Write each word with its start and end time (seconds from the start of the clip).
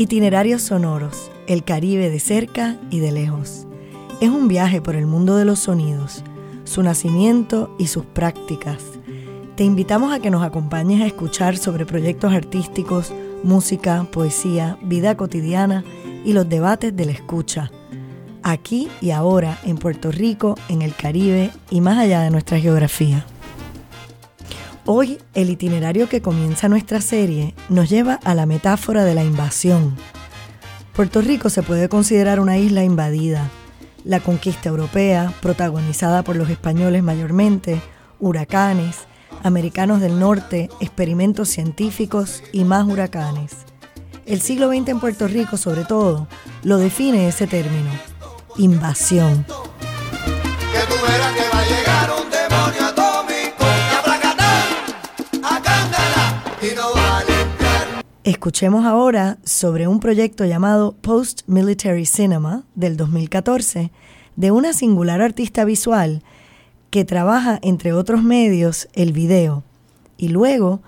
Itinerarios 0.00 0.62
sonoros, 0.62 1.28
el 1.48 1.64
Caribe 1.64 2.08
de 2.08 2.20
cerca 2.20 2.76
y 2.88 3.00
de 3.00 3.10
lejos. 3.10 3.66
Es 4.20 4.28
un 4.28 4.46
viaje 4.46 4.80
por 4.80 4.94
el 4.94 5.08
mundo 5.08 5.34
de 5.34 5.44
los 5.44 5.58
sonidos, 5.58 6.22
su 6.62 6.84
nacimiento 6.84 7.74
y 7.80 7.88
sus 7.88 8.04
prácticas. 8.04 8.80
Te 9.56 9.64
invitamos 9.64 10.12
a 10.12 10.20
que 10.20 10.30
nos 10.30 10.44
acompañes 10.44 11.02
a 11.02 11.06
escuchar 11.06 11.56
sobre 11.56 11.84
proyectos 11.84 12.32
artísticos, 12.32 13.12
música, 13.42 14.06
poesía, 14.12 14.78
vida 14.82 15.16
cotidiana 15.16 15.82
y 16.24 16.32
los 16.32 16.48
debates 16.48 16.94
de 16.94 17.04
la 17.04 17.10
escucha. 17.10 17.72
Aquí 18.44 18.86
y 19.00 19.10
ahora 19.10 19.58
en 19.64 19.78
Puerto 19.78 20.12
Rico, 20.12 20.54
en 20.68 20.82
el 20.82 20.94
Caribe 20.94 21.50
y 21.70 21.80
más 21.80 21.98
allá 21.98 22.20
de 22.20 22.30
nuestra 22.30 22.60
geografía. 22.60 23.26
Hoy 24.90 25.18
el 25.34 25.50
itinerario 25.50 26.08
que 26.08 26.22
comienza 26.22 26.66
nuestra 26.66 27.02
serie 27.02 27.54
nos 27.68 27.90
lleva 27.90 28.14
a 28.24 28.34
la 28.34 28.46
metáfora 28.46 29.04
de 29.04 29.14
la 29.14 29.22
invasión. 29.22 29.94
Puerto 30.94 31.20
Rico 31.20 31.50
se 31.50 31.62
puede 31.62 31.90
considerar 31.90 32.40
una 32.40 32.56
isla 32.56 32.84
invadida. 32.84 33.50
La 34.04 34.20
conquista 34.20 34.70
europea, 34.70 35.34
protagonizada 35.42 36.22
por 36.22 36.36
los 36.36 36.48
españoles 36.48 37.02
mayormente, 37.02 37.82
huracanes, 38.18 39.00
americanos 39.42 40.00
del 40.00 40.18
norte, 40.18 40.70
experimentos 40.80 41.50
científicos 41.50 42.42
y 42.50 42.64
más 42.64 42.86
huracanes. 42.86 43.56
El 44.24 44.40
siglo 44.40 44.70
XX 44.70 44.88
en 44.88 45.00
Puerto 45.00 45.28
Rico, 45.28 45.58
sobre 45.58 45.84
todo, 45.84 46.28
lo 46.62 46.78
define 46.78 47.28
ese 47.28 47.46
término, 47.46 47.90
invasión. 48.56 49.44
Escuchemos 58.28 58.84
ahora 58.84 59.38
sobre 59.42 59.88
un 59.88 60.00
proyecto 60.00 60.44
llamado 60.44 60.94
Post 61.00 61.44
Military 61.46 62.04
Cinema 62.04 62.62
del 62.74 62.98
2014 62.98 63.90
de 64.36 64.50
una 64.50 64.74
singular 64.74 65.22
artista 65.22 65.64
visual 65.64 66.22
que 66.90 67.06
trabaja, 67.06 67.58
entre 67.62 67.94
otros 67.94 68.22
medios, 68.22 68.90
el 68.92 69.14
video 69.14 69.64
y 70.18 70.28
luego 70.28 70.82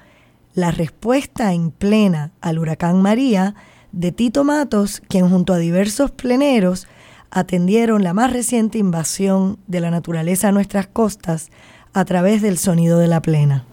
la 0.53 0.71
respuesta 0.71 1.55
en 1.55 1.71
plena 1.71 2.31
al 2.43 2.59
huracán 2.59 3.01
María 3.01 3.55
de 3.91 4.13
Tito 4.13 4.45
Matos, 4.45 5.01
quien 5.09 5.31
junto 5.31 5.55
a 5.55 5.59
diversos 5.59 6.11
pleneros 6.11 6.89
atendieron 7.31 8.05
la 8.05 8.13
más 8.13 8.35
reciente 8.35 8.77
invasión 8.77 9.57
de 9.67 9.81
la 9.81 9.91
naturaleza 9.91 10.49
a 10.49 10.53
nuestras 10.53 10.89
costas 10.89 11.49
a 11.95 12.05
través 12.05 12.43
del 12.43 12.59
sonido 12.59 12.99
de 12.99 13.07
la 13.07 13.23
plena. 13.23 13.65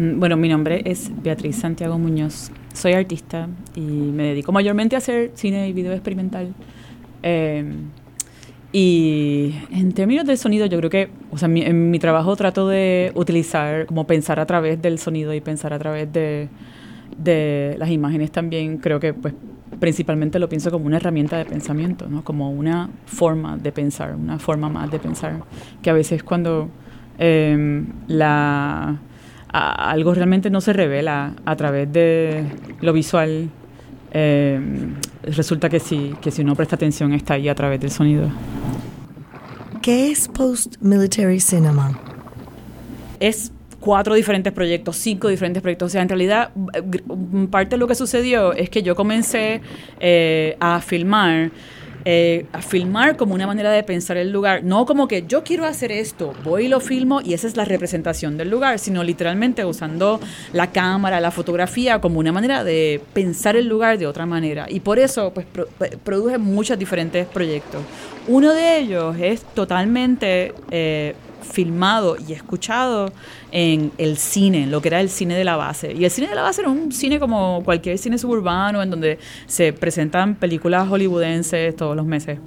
Bueno, 0.00 0.36
mi 0.38 0.48
nombre 0.48 0.80
es 0.86 1.10
Beatriz 1.22 1.56
Santiago 1.56 1.98
Muñoz. 1.98 2.50
Soy 2.72 2.94
artista 2.94 3.48
y 3.74 3.80
me 3.80 4.28
dedico 4.28 4.50
mayormente 4.50 4.96
a 4.96 4.98
hacer 4.98 5.32
cine 5.34 5.68
y 5.68 5.74
video 5.74 5.92
experimental. 5.92 6.54
Em, 7.22 7.90
y 8.72 9.54
en 9.70 9.92
términos 9.92 10.24
del 10.24 10.38
sonido, 10.38 10.64
yo 10.66 10.78
creo 10.78 10.88
que, 10.88 11.10
o 11.30 11.36
sea, 11.36 11.50
en 11.50 11.90
mi 11.90 11.98
trabajo 11.98 12.34
trato 12.34 12.66
de 12.66 13.12
utilizar, 13.14 13.84
como 13.86 14.06
pensar 14.06 14.40
a 14.40 14.46
través 14.46 14.80
del 14.80 14.98
sonido 14.98 15.34
y 15.34 15.42
pensar 15.42 15.74
a 15.74 15.78
través 15.78 16.10
de, 16.10 16.48
de 17.18 17.76
las 17.78 17.90
imágenes 17.90 18.30
también. 18.30 18.78
Creo 18.78 19.00
que, 19.00 19.12
pues, 19.12 19.34
principalmente 19.80 20.38
lo 20.38 20.48
pienso 20.48 20.70
como 20.70 20.86
una 20.86 20.96
herramienta 20.96 21.36
de 21.36 21.44
pensamiento, 21.44 22.08
¿no? 22.08 22.24
Como 22.24 22.50
una 22.50 22.88
forma 23.04 23.58
de 23.58 23.70
pensar, 23.70 24.14
una 24.14 24.38
forma 24.38 24.70
más 24.70 24.90
de 24.90 24.98
pensar. 24.98 25.42
Que 25.82 25.90
a 25.90 25.92
veces 25.92 26.22
cuando 26.22 26.70
em, 27.18 27.86
la 28.08 28.98
algo 29.52 30.14
realmente 30.14 30.50
no 30.50 30.60
se 30.60 30.72
revela 30.72 31.34
a 31.44 31.56
través 31.56 31.92
de 31.92 32.44
lo 32.80 32.92
visual, 32.92 33.50
eh, 34.12 34.60
resulta 35.22 35.68
que 35.68 35.80
sí, 35.80 36.14
que 36.20 36.30
si 36.30 36.42
uno 36.42 36.54
presta 36.54 36.76
atención 36.76 37.12
está 37.12 37.34
ahí 37.34 37.48
a 37.48 37.54
través 37.54 37.80
del 37.80 37.90
sonido. 37.90 38.30
¿Qué 39.82 40.10
es 40.10 40.28
Post-Military 40.28 41.40
Cinema? 41.40 41.98
Es 43.18 43.52
cuatro 43.80 44.14
diferentes 44.14 44.52
proyectos, 44.52 44.96
cinco 44.96 45.28
diferentes 45.28 45.62
proyectos. 45.62 45.86
O 45.86 45.90
sea, 45.90 46.02
en 46.02 46.08
realidad, 46.08 46.50
parte 47.50 47.70
de 47.70 47.76
lo 47.78 47.88
que 47.88 47.94
sucedió 47.94 48.52
es 48.52 48.68
que 48.70 48.82
yo 48.82 48.94
comencé 48.94 49.62
eh, 49.98 50.56
a 50.60 50.80
filmar 50.80 51.50
eh, 52.04 52.46
a 52.52 52.62
filmar 52.62 53.16
como 53.16 53.34
una 53.34 53.46
manera 53.46 53.70
de 53.70 53.82
pensar 53.82 54.16
el 54.16 54.32
lugar, 54.32 54.64
no 54.64 54.86
como 54.86 55.08
que 55.08 55.24
yo 55.26 55.44
quiero 55.44 55.66
hacer 55.66 55.92
esto, 55.92 56.32
voy 56.44 56.66
y 56.66 56.68
lo 56.68 56.80
filmo 56.80 57.20
y 57.20 57.34
esa 57.34 57.46
es 57.46 57.56
la 57.56 57.64
representación 57.64 58.36
del 58.36 58.50
lugar, 58.50 58.78
sino 58.78 59.02
literalmente 59.02 59.64
usando 59.64 60.20
la 60.52 60.70
cámara, 60.70 61.20
la 61.20 61.30
fotografía 61.30 62.00
como 62.00 62.18
una 62.18 62.32
manera 62.32 62.64
de 62.64 63.00
pensar 63.12 63.56
el 63.56 63.66
lugar 63.66 63.98
de 63.98 64.06
otra 64.06 64.26
manera. 64.26 64.66
Y 64.68 64.80
por 64.80 64.98
eso 64.98 65.32
pues 65.32 65.46
produje 66.04 66.38
muchos 66.38 66.78
diferentes 66.78 67.26
proyectos. 67.26 67.82
Uno 68.28 68.52
de 68.52 68.78
ellos 68.78 69.16
es 69.18 69.42
totalmente 69.42 70.54
eh, 70.70 71.14
filmado 71.42 72.16
y 72.26 72.32
escuchado 72.32 73.12
en 73.52 73.92
el 73.98 74.16
cine, 74.16 74.66
lo 74.66 74.80
que 74.80 74.88
era 74.88 75.00
el 75.00 75.10
cine 75.10 75.36
de 75.36 75.44
la 75.44 75.56
base. 75.56 75.92
Y 75.92 76.04
el 76.04 76.10
cine 76.10 76.28
de 76.28 76.34
la 76.34 76.42
base 76.42 76.60
era 76.62 76.70
un 76.70 76.92
cine 76.92 77.18
como 77.18 77.62
cualquier 77.64 77.98
cine 77.98 78.18
suburbano, 78.18 78.82
en 78.82 78.90
donde 78.90 79.18
se 79.46 79.72
presentan 79.72 80.34
películas 80.34 80.88
hollywoodenses 80.88 81.74
todos 81.76 81.96
los 81.96 82.06
meses. 82.06 82.38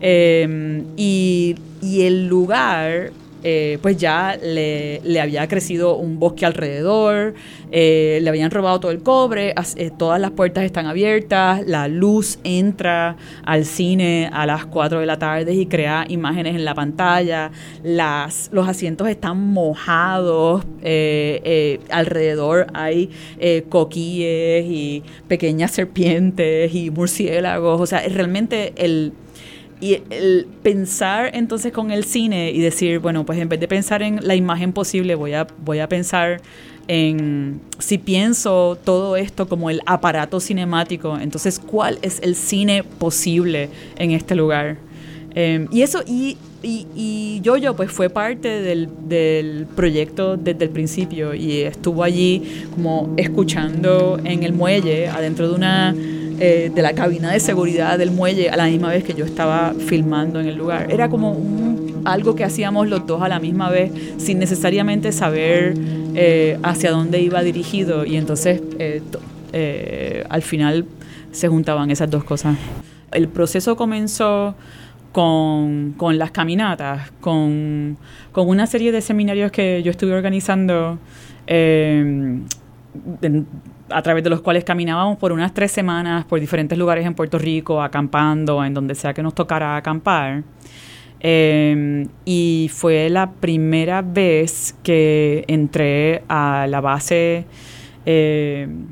Y, 0.00 1.56
y 1.80 2.02
el 2.02 2.26
lugar 2.26 3.12
eh, 3.44 3.78
pues 3.82 3.96
ya 3.96 4.38
le, 4.40 5.00
había 5.20 5.48
crecido 5.48 5.96
un 5.96 6.20
bosque 6.20 6.46
alrededor, 6.46 7.34
eh, 7.72 8.20
le 8.22 8.28
habían 8.28 8.52
robado 8.52 8.78
todo 8.78 8.92
el 8.92 9.02
cobre, 9.02 9.52
eh, 9.76 9.90
todas 9.96 10.20
las 10.20 10.30
puertas 10.30 10.62
están 10.64 10.86
abiertas, 10.86 11.66
la 11.66 11.88
luz 11.88 12.38
entra 12.44 13.16
al 13.44 13.64
cine 13.64 14.30
a 14.32 14.46
las 14.46 14.66
4 14.66 15.00
de 15.00 15.06
la 15.06 15.18
tarde 15.18 15.54
y 15.54 15.66
crea 15.66 16.04
imágenes 16.08 16.54
en 16.54 16.64
la 16.64 16.74
pantalla, 16.74 17.50
las, 17.82 18.48
los 18.52 18.68
asientos 18.68 19.08
están 19.08 19.52
mojados, 19.52 20.64
alrededor 21.90 22.66
hay 22.74 23.10
coquíes 23.68 24.64
y 24.66 25.02
pequeñas 25.26 25.72
serpientes 25.72 26.72
y 26.74 26.90
murciélagos, 26.90 27.80
o 27.80 27.86
sea, 27.86 28.06
realmente 28.08 28.72
el 28.76 29.12
y 29.82 30.00
el 30.10 30.46
pensar 30.62 31.32
entonces 31.34 31.72
con 31.72 31.90
el 31.90 32.04
cine 32.04 32.52
y 32.52 32.60
decir, 32.60 33.00
bueno, 33.00 33.26
pues 33.26 33.40
en 33.40 33.48
vez 33.48 33.58
de 33.58 33.66
pensar 33.66 34.00
en 34.00 34.20
la 34.24 34.36
imagen 34.36 34.72
posible, 34.72 35.16
voy 35.16 35.32
a, 35.32 35.48
voy 35.64 35.80
a 35.80 35.88
pensar 35.88 36.40
en 36.86 37.60
si 37.80 37.98
pienso 37.98 38.78
todo 38.84 39.16
esto 39.16 39.48
como 39.48 39.70
el 39.70 39.80
aparato 39.84 40.38
cinemático, 40.38 41.18
entonces 41.18 41.58
cuál 41.58 41.98
es 42.02 42.20
el 42.22 42.36
cine 42.36 42.84
posible 42.84 43.70
en 43.96 44.12
este 44.12 44.36
lugar. 44.36 44.76
Em, 45.34 45.66
y 45.72 45.82
eso, 45.82 46.04
y, 46.06 46.36
y, 46.62 46.86
y 46.94 47.40
yo 47.42 47.74
pues 47.74 47.90
fue 47.90 48.08
parte 48.08 48.62
del, 48.62 48.88
del, 49.08 49.66
proyecto 49.74 50.36
desde 50.36 50.64
el 50.64 50.70
principio 50.70 51.34
y 51.34 51.62
estuvo 51.62 52.04
allí 52.04 52.66
como 52.72 53.12
escuchando 53.16 54.20
en 54.22 54.44
el 54.44 54.52
muelle, 54.52 55.08
adentro 55.08 55.48
de 55.48 55.54
una 55.56 55.92
eh, 56.44 56.72
de 56.74 56.82
la 56.82 56.92
cabina 56.92 57.30
de 57.30 57.38
seguridad 57.38 57.96
del 57.98 58.10
muelle 58.10 58.50
a 58.50 58.56
la 58.56 58.66
misma 58.66 58.88
vez 58.88 59.04
que 59.04 59.14
yo 59.14 59.24
estaba 59.24 59.74
filmando 59.78 60.40
en 60.40 60.48
el 60.48 60.56
lugar. 60.56 60.90
Era 60.90 61.08
como 61.08 61.36
algo 62.04 62.34
que 62.34 62.42
hacíamos 62.42 62.88
los 62.88 63.06
dos 63.06 63.22
a 63.22 63.28
la 63.28 63.38
misma 63.38 63.70
vez 63.70 63.92
sin 64.16 64.40
necesariamente 64.40 65.12
saber 65.12 65.74
eh, 66.16 66.58
hacia 66.64 66.90
dónde 66.90 67.20
iba 67.20 67.44
dirigido 67.44 68.04
y 68.04 68.16
entonces 68.16 68.60
eh, 68.80 70.24
al 70.28 70.42
final 70.42 70.84
se 71.30 71.46
juntaban 71.46 71.92
esas 71.92 72.10
dos 72.10 72.24
cosas. 72.24 72.56
El 73.12 73.28
proceso 73.28 73.76
comenzó 73.76 74.56
con, 75.12 75.94
con 75.96 76.18
las 76.18 76.32
caminatas, 76.32 77.12
con, 77.20 77.96
con, 78.32 78.48
una 78.48 78.66
serie 78.66 78.90
de 78.90 79.00
seminarios 79.00 79.52
que 79.52 79.80
yo 79.84 79.92
estuve 79.92 80.12
organizando 80.12 80.98
a 83.88 84.02
través 84.02 84.24
de 84.24 84.30
los 84.30 84.40
cuales 84.40 84.64
caminábamos 84.64 85.18
por 85.18 85.32
unas 85.32 85.54
tres 85.54 85.72
semanas 85.72 86.24
por 86.24 86.40
diferentes 86.40 86.76
lugares 86.76 87.06
en 87.06 87.14
Puerto 87.14 87.38
Rico, 87.38 87.82
acampando, 87.82 88.64
en 88.64 88.74
donde 88.74 88.94
sea 88.94 89.14
que 89.14 89.22
nos 89.22 89.34
tocara 89.34 89.76
acampar. 89.76 90.42
Em, 91.20 92.08
y 92.24 92.68
fue 92.72 93.08
la 93.08 93.30
primera 93.30 94.02
vez 94.02 94.74
que 94.82 95.44
entré 95.46 96.24
a 96.28 96.66
la 96.68 96.80
base 96.80 97.44
em, 98.04 98.86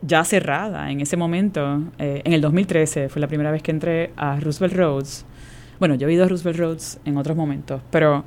ya, 0.00 0.24
cerrada 0.24 0.90
en 0.90 1.00
ese 1.00 1.16
momento, 1.16 1.82
eh, 1.98 2.22
en 2.24 2.32
el 2.32 2.40
2013, 2.40 3.08
fue 3.08 3.20
la 3.20 3.28
primera 3.28 3.50
vez 3.50 3.62
que 3.62 3.70
entré 3.70 4.12
a 4.16 4.40
Roosevelt 4.40 4.74
Roads. 4.74 5.26
Bueno, 5.78 5.94
yo 5.94 6.08
he 6.08 6.12
ido 6.12 6.24
a 6.24 6.28
Roosevelt 6.28 6.58
Roads 6.58 7.00
en 7.04 7.16
otros 7.16 7.36
momentos, 7.36 7.82
pero 7.90 8.24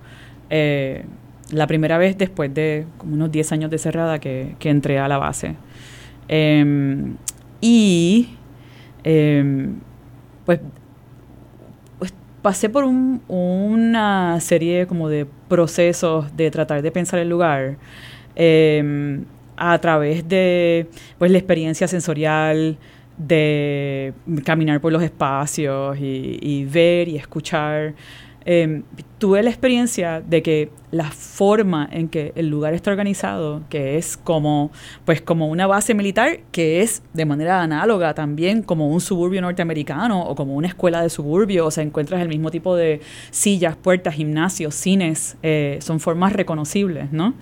eh, 0.50 1.06
la 1.52 1.68
primera 1.68 1.98
vez 1.98 2.18
después 2.18 2.54
de 2.54 2.86
como 2.98 3.14
unos 3.14 3.32
10 3.32 3.52
años 3.52 3.72
de 3.72 3.78
cerrada 3.78 4.20
que, 4.20 4.56
que 4.60 4.70
entré 4.70 5.00
a 5.00 5.08
la 5.08 5.18
base. 5.18 5.56
Em, 6.28 7.16
y 7.62 8.30
em, 9.04 9.80
pues, 10.46 10.60
pues, 12.00 12.14
pasé 12.42 12.70
por 12.70 12.84
una 12.86 14.40
serie 14.42 14.88
como 14.88 15.10
de 15.10 15.28
procesos 15.48 16.36
de 16.36 16.50
tratar 16.52 16.82
de 16.82 16.92
pensar 16.92 17.20
el 17.20 17.30
lugar 17.30 17.78
em, 18.36 19.26
a 19.58 19.78
través 19.80 20.28
de 20.28 20.88
pues 21.18 21.32
la 21.32 21.38
experiencia 21.38 21.88
sensorial, 21.88 22.78
de 23.18 24.14
caminar 24.44 24.82
por 24.82 24.92
los 24.92 25.02
espacios 25.02 25.98
y 26.00 26.66
ver 26.66 27.08
y 27.08 27.16
escuchar 27.16 27.94
Em, 28.48 28.84
tuve 29.18 29.42
la 29.42 29.50
experiencia 29.50 30.22
de 30.22 30.44
que 30.44 30.70
la 30.92 31.10
forma 31.10 31.90
en 31.92 32.10
que 32.10 32.32
el 32.36 32.48
lugar 32.48 32.76
está 32.76 32.92
organizado, 32.92 33.64
que 33.70 33.98
es 33.98 34.18
como, 34.18 34.72
pues 35.04 35.20
como 35.20 35.48
una 35.48 35.66
base 35.66 35.96
militar, 35.96 36.42
que 36.52 36.82
es 36.82 37.02
de 37.14 37.26
manera 37.26 37.64
análoga 37.64 38.14
también 38.14 38.62
como 38.62 38.88
un 38.90 39.02
suburbio 39.02 39.42
norteamericano 39.42 40.22
o 40.22 40.36
como 40.36 40.54
una 40.54 40.68
escuela 40.68 41.02
de 41.02 41.10
suburbio, 41.10 41.66
o 41.66 41.72
sea, 41.72 41.84
encuentras 41.84 42.22
el 42.22 42.28
mismo 42.28 42.52
tipo 42.52 42.76
de 42.76 43.02
sillas, 43.32 43.76
puertas, 43.76 44.14
gimnasios, 44.14 44.76
cines, 44.76 45.38
eh, 45.42 45.80
son 45.82 46.00
formas 46.00 46.34
reconocibles, 46.34 47.12
¿no? 47.12 47.34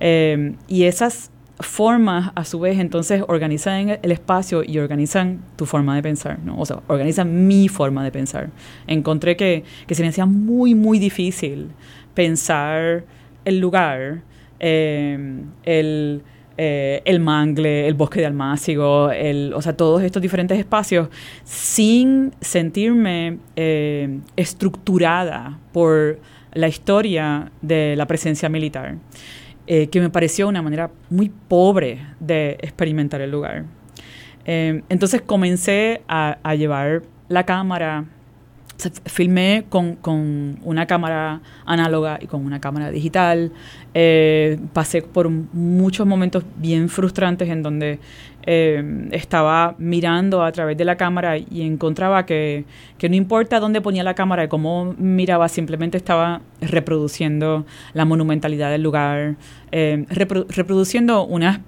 Em, 0.00 0.56
y 0.66 0.84
esas 0.84 1.30
formas, 1.60 2.30
a 2.34 2.44
su 2.44 2.60
vez, 2.60 2.78
entonces 2.78 3.22
organizan 3.26 3.98
el 4.02 4.12
espacio 4.12 4.62
y 4.64 4.78
organizan 4.78 5.40
tu 5.56 5.66
forma 5.66 5.96
de 5.96 6.02
pensar, 6.02 6.38
¿no? 6.44 6.58
O 6.58 6.66
sea, 6.66 6.80
organizan 6.86 7.46
mi 7.46 7.68
forma 7.68 8.04
de 8.04 8.12
pensar. 8.12 8.50
Encontré 8.86 9.36
que, 9.36 9.64
que 9.86 9.94
se 9.94 10.02
me 10.02 10.08
hacía 10.08 10.26
muy, 10.26 10.74
muy 10.74 10.98
difícil 10.98 11.68
pensar 12.14 13.04
el 13.44 13.58
lugar, 13.60 14.22
em, 14.60 15.44
el, 15.64 16.22
eh, 16.56 17.02
el 17.04 17.20
mangle, 17.20 17.86
el 17.86 17.94
bosque 17.94 18.20
de 18.20 18.26
Almácigo, 18.26 19.10
el, 19.10 19.52
o 19.54 19.62
sea, 19.62 19.76
todos 19.76 20.02
estos 20.02 20.20
diferentes 20.20 20.58
espacios, 20.58 21.08
sin 21.44 22.32
sentirme 22.40 23.38
eh, 23.56 24.18
estructurada 24.36 25.58
por 25.72 26.18
la 26.52 26.68
historia 26.68 27.52
de 27.62 27.94
la 27.96 28.06
presencia 28.06 28.48
militar. 28.48 28.96
Eh, 29.70 29.88
que 29.88 30.00
me 30.00 30.08
pareció 30.08 30.48
una 30.48 30.62
manera 30.62 30.90
muy 31.10 31.28
pobre 31.28 32.00
de 32.20 32.52
experimentar 32.62 33.20
el 33.20 33.30
lugar. 33.30 33.66
Eh, 34.46 34.82
entonces 34.88 35.20
comencé 35.20 36.00
a, 36.08 36.54
llevar 36.54 37.02
la 37.28 37.44
cámara, 37.44 38.06
filmé 39.04 39.66
con, 39.68 39.98
una 40.62 40.86
cámara 40.86 41.42
análoga 41.66 42.18
y 42.18 42.28
con 42.28 42.46
una 42.46 42.62
cámara 42.62 42.90
digital. 42.90 43.52
Eh, 43.92 44.58
pasé 44.72 45.02
por 45.02 45.28
muchos 45.28 46.06
momentos 46.06 46.44
bien 46.56 46.88
frustrantes 46.88 47.50
en 47.50 47.62
donde 47.62 47.98
eh, 48.50 48.82
estaba 49.12 49.74
mirando 49.76 50.42
a 50.42 50.50
través 50.52 50.74
de 50.78 50.86
la 50.86 50.96
cámara 50.96 51.36
y 51.36 51.60
encontraba 51.60 52.24
que, 52.24 52.64
no 52.98 53.14
importa 53.14 53.60
dónde 53.60 53.82
ponía 53.82 54.02
la 54.02 54.14
cámara 54.14 54.44
y 54.44 54.48
cómo 54.48 54.94
miraba, 54.96 55.50
simplemente 55.50 55.98
estaba 55.98 56.40
reproduciendo 56.62 57.66
la 57.92 58.06
monumentalidad 58.06 58.70
del 58.70 58.82
lugar, 58.82 59.36
eh, 59.70 60.06
reproduciendo 60.08 61.26
unas 61.26 61.60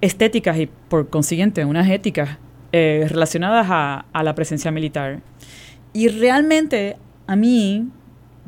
estéticas 0.00 0.58
y 0.58 0.66
por 0.66 1.10
consiguiente 1.10 1.64
unas 1.64 1.88
éticas 1.88 2.38
eh, 2.72 3.06
relacionadas 3.08 3.68
a, 3.70 4.22
la 4.24 4.34
presencia 4.34 4.72
militar. 4.72 5.20
Y 5.92 6.08
realmente 6.08 6.96
a 7.28 7.36
mí, 7.36 7.88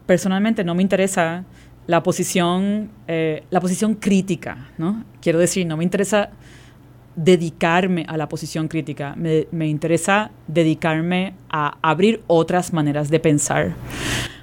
personalmente, 0.04 0.64
no 0.64 0.75
me 0.75 0.82
interesa 0.82 1.44
la 1.86 2.02
posición, 2.02 2.90
la 3.06 3.60
posición 3.60 3.94
crítica, 3.94 4.69
¿no? 4.78 5.04
Quiero 5.22 5.38
decir, 5.38 5.64
no 5.64 5.76
me 5.76 5.84
interesa 5.84 6.30
dedicarme 7.19 8.05
a 8.06 8.17
la 8.17 8.29
posición 8.29 8.69
crítica, 8.69 9.17
me, 9.17 9.67
interesa 9.67 10.31
dedicarme 10.47 11.35
a 11.50 11.76
abrir 11.82 12.23
otras 12.29 12.73
maneras 12.73 13.11
de 13.11 13.19
pensar. 13.19 13.75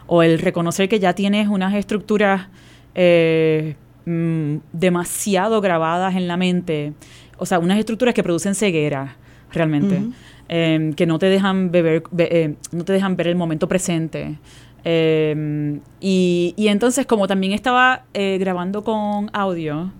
O 0.07 0.21
el 0.21 0.39
reconocer 0.39 0.89
que 0.89 0.99
ya 0.99 1.13
tienes 1.13 1.47
unas 1.47 1.73
estructuras 1.73 2.49
eh, 2.93 3.75
mm, 4.05 4.57
demasiado 4.73 5.61
grabadas 5.61 6.15
en 6.15 6.27
la 6.27 6.35
mente, 6.35 6.91
o 7.37 7.45
sea, 7.45 7.59
unas 7.59 7.79
estructuras 7.79 8.13
que 8.13 8.23
producen 8.23 8.55
ceguera 8.55 9.15
realmente, 9.53 10.01
em, 10.49 10.91
que 10.93 11.05
no 11.05 11.17
te 11.17 11.27
dejan 11.27 11.71
beber, 11.71 12.03
eh, 12.17 12.55
no 12.73 12.83
te 12.83 12.91
dejan 12.91 13.15
ver 13.15 13.27
el 13.27 13.35
momento 13.35 13.69
presente. 13.69 14.37
Em, 14.83 15.79
y, 16.01 16.53
y, 16.57 16.67
entonces, 16.67 17.05
como 17.05 17.25
también 17.25 17.53
estaba 17.53 18.03
eh, 18.13 18.37
grabando 18.37 18.83
con 18.83 19.29
audio, 19.31 19.91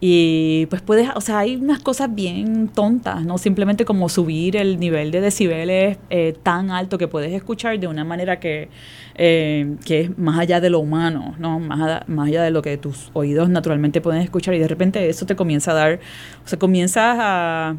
y 0.00 0.66
pues 0.66 0.82
puedes, 0.82 1.08
o 1.14 1.20
sea, 1.20 1.38
hay 1.38 1.56
unas 1.56 1.78
cosas 1.78 2.14
bien 2.14 2.68
tontas, 2.68 3.24
¿no? 3.24 3.38
Simplemente 3.38 3.84
como 3.84 4.08
subir 4.08 4.56
el 4.56 4.78
nivel 4.78 5.10
de 5.10 5.20
decibeles 5.20 5.98
eh, 6.10 6.34
tan 6.42 6.70
alto 6.70 6.98
que 6.98 7.08
puedes 7.08 7.32
escuchar 7.32 7.78
de 7.78 7.86
una 7.86 8.04
manera 8.04 8.38
que, 8.38 8.68
eh, 9.14 9.76
que 9.84 10.00
es 10.02 10.18
más 10.18 10.38
allá 10.38 10.60
de 10.60 10.68
lo 10.68 10.80
humano, 10.80 11.34
¿no? 11.38 11.58
Más, 11.60 12.06
más 12.08 12.28
allá 12.28 12.42
de 12.42 12.50
lo 12.50 12.60
que 12.60 12.76
tus 12.76 13.10
oídos 13.14 13.48
naturalmente 13.48 14.00
pueden 14.00 14.20
escuchar 14.20 14.54
y 14.54 14.58
de 14.58 14.68
repente 14.68 15.08
eso 15.08 15.26
te 15.26 15.36
comienza 15.36 15.70
a 15.70 15.74
dar, 15.74 16.00
o 16.44 16.48
sea, 16.48 16.58
comienzas 16.58 17.16
a, 17.18 17.76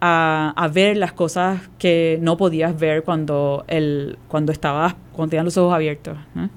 a, 0.00 0.70
ver 0.72 0.96
las 0.98 1.12
cosas 1.12 1.62
que 1.78 2.18
no 2.22 2.36
podías 2.36 2.78
ver 2.78 3.02
cuando, 3.02 3.64
el, 3.66 4.18
cuando 4.28 4.52
estabas, 4.52 4.94
cuando 5.12 5.30
tenías 5.30 5.46
los 5.46 5.56
ojos 5.56 5.74
abiertos, 5.74 6.16
¿no? 6.34 6.48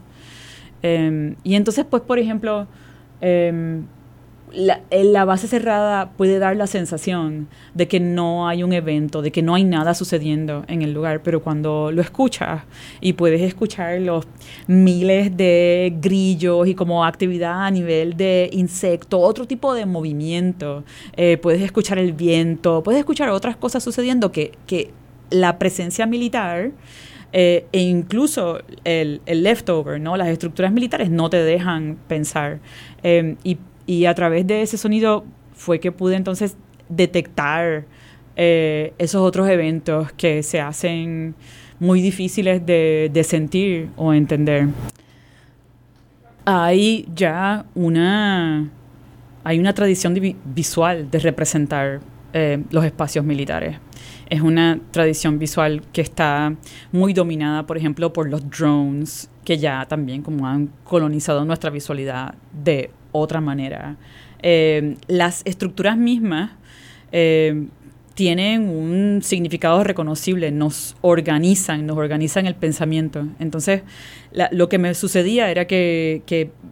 Em, 0.81 1.35
y 1.43 1.55
entonces, 1.55 1.85
pues, 1.89 2.03
por 2.03 2.19
ejemplo, 2.19 2.67
eh, 3.21 3.81
la, 4.53 4.81
la, 4.91 5.25
base 5.25 5.47
cerrada 5.47 6.11
puede 6.11 6.39
dar 6.39 6.55
la 6.55 6.67
sensación 6.67 7.47
de 7.73 7.87
que 7.87 7.99
no 7.99 8.47
hay 8.47 8.63
un 8.63 8.73
evento, 8.73 9.21
de 9.21 9.31
que 9.31 9.41
no 9.41 9.55
hay 9.55 9.63
nada 9.63 9.93
sucediendo 9.93 10.63
en 10.67 10.81
el 10.81 10.93
lugar, 10.93 11.21
pero 11.23 11.41
cuando 11.41 11.91
lo 11.91 12.01
escuchas 12.01 12.63
y 13.01 13.13
puedes 13.13 13.41
escuchar 13.41 14.01
los 14.01 14.25
miles 14.67 15.35
de 15.35 15.93
grillos 16.01 16.67
y 16.67 16.75
como 16.75 17.05
actividad 17.05 17.65
a 17.65 17.71
nivel 17.71 18.17
de 18.17 18.49
insecto, 18.51 19.19
otro 19.19 19.45
tipo 19.45 19.73
de 19.73 19.85
movimiento, 19.85 20.83
eh, 21.15 21.37
puedes 21.37 21.61
escuchar 21.61 21.99
el 21.99 22.13
viento, 22.13 22.81
puedes 22.83 22.99
escuchar 22.99 23.29
otras 23.29 23.55
cosas 23.57 23.83
sucediendo 23.83 24.31
que, 24.31 24.53
que 24.65 24.91
la 25.29 25.59
presencia 25.59 26.05
militar 26.05 26.71
eh, 27.31 27.67
e 27.71 27.81
incluso 27.81 28.59
el, 28.83 29.21
el, 29.27 29.43
leftover, 29.43 30.01
¿no? 30.01 30.17
las 30.17 30.29
estructuras 30.29 30.71
militares 30.71 31.11
no 31.11 31.29
te 31.29 31.37
dejan 31.37 31.97
pensar. 32.07 32.59
Eh, 33.03 33.35
y 33.43 33.57
y 33.89 34.05
a 34.05 34.13
través 34.13 34.45
de 34.45 34.61
ese 34.61 34.77
sonido 34.77 35.25
fue 35.55 35.79
que 35.79 35.91
pude 35.91 36.15
entonces 36.15 36.55
detectar 36.89 37.85
eh, 38.35 38.93
esos 38.99 39.23
otros 39.23 39.49
eventos 39.49 40.11
que 40.11 40.43
se 40.43 40.61
hacen 40.61 41.33
muy 41.79 41.99
difíciles 41.99 42.63
de, 42.63 43.25
sentir 43.27 43.89
o 43.95 44.13
entender. 44.13 44.67
Hay 46.45 47.07
ya 47.15 47.65
una, 47.73 48.69
hay 49.43 49.57
una 49.57 49.73
tradición 49.73 50.15
visual 50.45 51.09
de 51.09 51.17
representar 51.17 51.99
eh, 52.33 52.63
los 52.69 52.85
espacios 52.85 53.25
militares. 53.25 53.77
Es 54.29 54.41
una 54.41 54.79
tradición 54.91 55.39
visual 55.39 55.81
que 55.91 56.01
está 56.01 56.55
muy 56.91 57.13
dominada, 57.13 57.65
por 57.65 57.75
ejemplo, 57.75 58.13
por 58.13 58.29
los 58.29 58.47
drones, 58.51 59.31
que 59.43 59.57
ya 59.57 59.83
también 59.87 60.21
como 60.21 60.45
han 60.45 60.69
colonizado 60.83 61.43
nuestra 61.43 61.71
visualidad 61.71 62.35
de 62.53 62.91
otra 63.11 63.41
manera. 63.41 63.97
Eh, 64.41 64.95
las 65.07 65.41
estructuras 65.45 65.97
mismas 65.97 66.51
eh, 67.11 67.67
tienen 68.13 68.69
un 68.69 69.21
significado 69.21 69.83
reconocible, 69.83 70.51
nos 70.51 70.95
organizan, 71.01 71.85
nos 71.85 71.97
organizan 71.97 72.45
el 72.45 72.55
pensamiento. 72.55 73.27
Entonces, 73.39 73.81
lo 74.51 74.69
que 74.69 74.77
me 74.77 74.93
sucedía 74.93 75.49
era 75.51 75.65
que, 75.65 76.21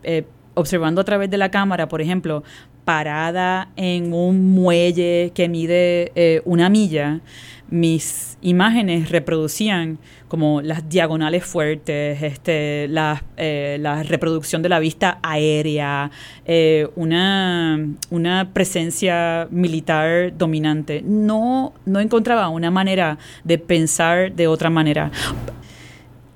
eh, 0.04 0.24
observando 0.54 1.02
a 1.02 1.04
través 1.04 1.30
de 1.30 1.38
la 1.38 1.52
cámara, 1.52 1.88
por 1.88 2.02
ejemplo, 2.02 2.44
parada 2.84 3.70
en 3.76 4.14
un 4.14 4.52
muelle 4.52 5.32
que 5.36 5.50
mide 5.50 6.42
una 6.46 6.70
milla, 6.70 7.22
mis 7.70 8.38
imágenes 8.42 9.10
reproducían 9.10 10.00
como 10.28 10.62
las 10.62 10.90
diagonales 10.90 11.46
fuertes, 11.46 12.22
este, 12.22 12.88
la, 12.90 13.24
eh, 13.38 13.78
la 13.80 14.04
reproducción 14.04 14.62
de 14.62 14.70
la 14.70 14.80
vista 14.80 15.20
aérea, 15.24 16.12
eh, 16.46 16.88
una, 16.96 17.80
una, 18.10 18.50
presencia 18.54 19.48
militar 19.52 20.38
dominante. 20.38 21.02
No, 21.06 21.74
no 21.86 22.00
encontraba 22.00 22.50
una 22.50 22.72
manera 22.72 23.18
de 23.44 23.58
pensar 23.58 24.34
de 24.34 24.48
otra 24.48 24.70
manera. 24.70 25.12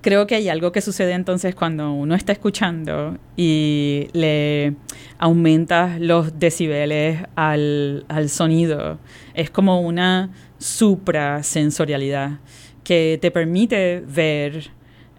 Creo 0.02 0.26
que 0.26 0.36
hay 0.36 0.50
algo 0.50 0.72
que 0.72 0.82
sucede 0.82 1.14
entonces 1.14 1.54
cuando 1.54 1.94
uno 1.94 2.16
está 2.16 2.32
escuchando 2.32 3.18
y 3.38 4.08
le 4.14 4.76
aumenta 5.20 5.98
los 6.00 6.40
decibeles 6.40 7.24
al, 7.36 8.06
al 8.10 8.30
sonido. 8.30 8.98
Es 9.36 9.52
como 9.52 9.82
una 9.82 10.32
suprasensorialidad 10.58 12.40
que 12.84 13.20
te 13.22 13.30
permite 13.30 14.04
ver 14.08 14.72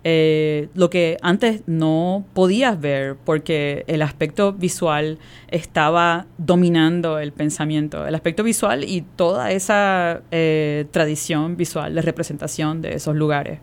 eh, 0.05 0.69
lo 0.75 0.91
que 0.91 1.17
antes 1.23 1.63
no 1.67 2.25
podías 2.35 2.81
ver 2.81 3.17
porque 3.25 3.85
el 3.87 4.03
aspecto 4.03 4.53
visual 4.53 5.19
estaba 5.47 6.27
dominando 6.39 7.21
el 7.21 7.33
pensamiento, 7.33 8.05
el 8.05 8.15
aspecto 8.17 8.43
visual 8.43 8.83
y 8.83 9.03
toda 9.03 9.53
esa 9.53 10.23
eh, 10.33 10.87
tradición 10.91 11.57
visual 11.57 11.95
de 11.95 12.03
representación 12.03 12.83
de 12.83 12.95
esos 12.95 13.15
lugares. 13.15 13.61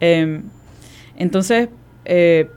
Em, 0.00 0.42
Entonces, 1.16 1.68
eh, 2.04 2.50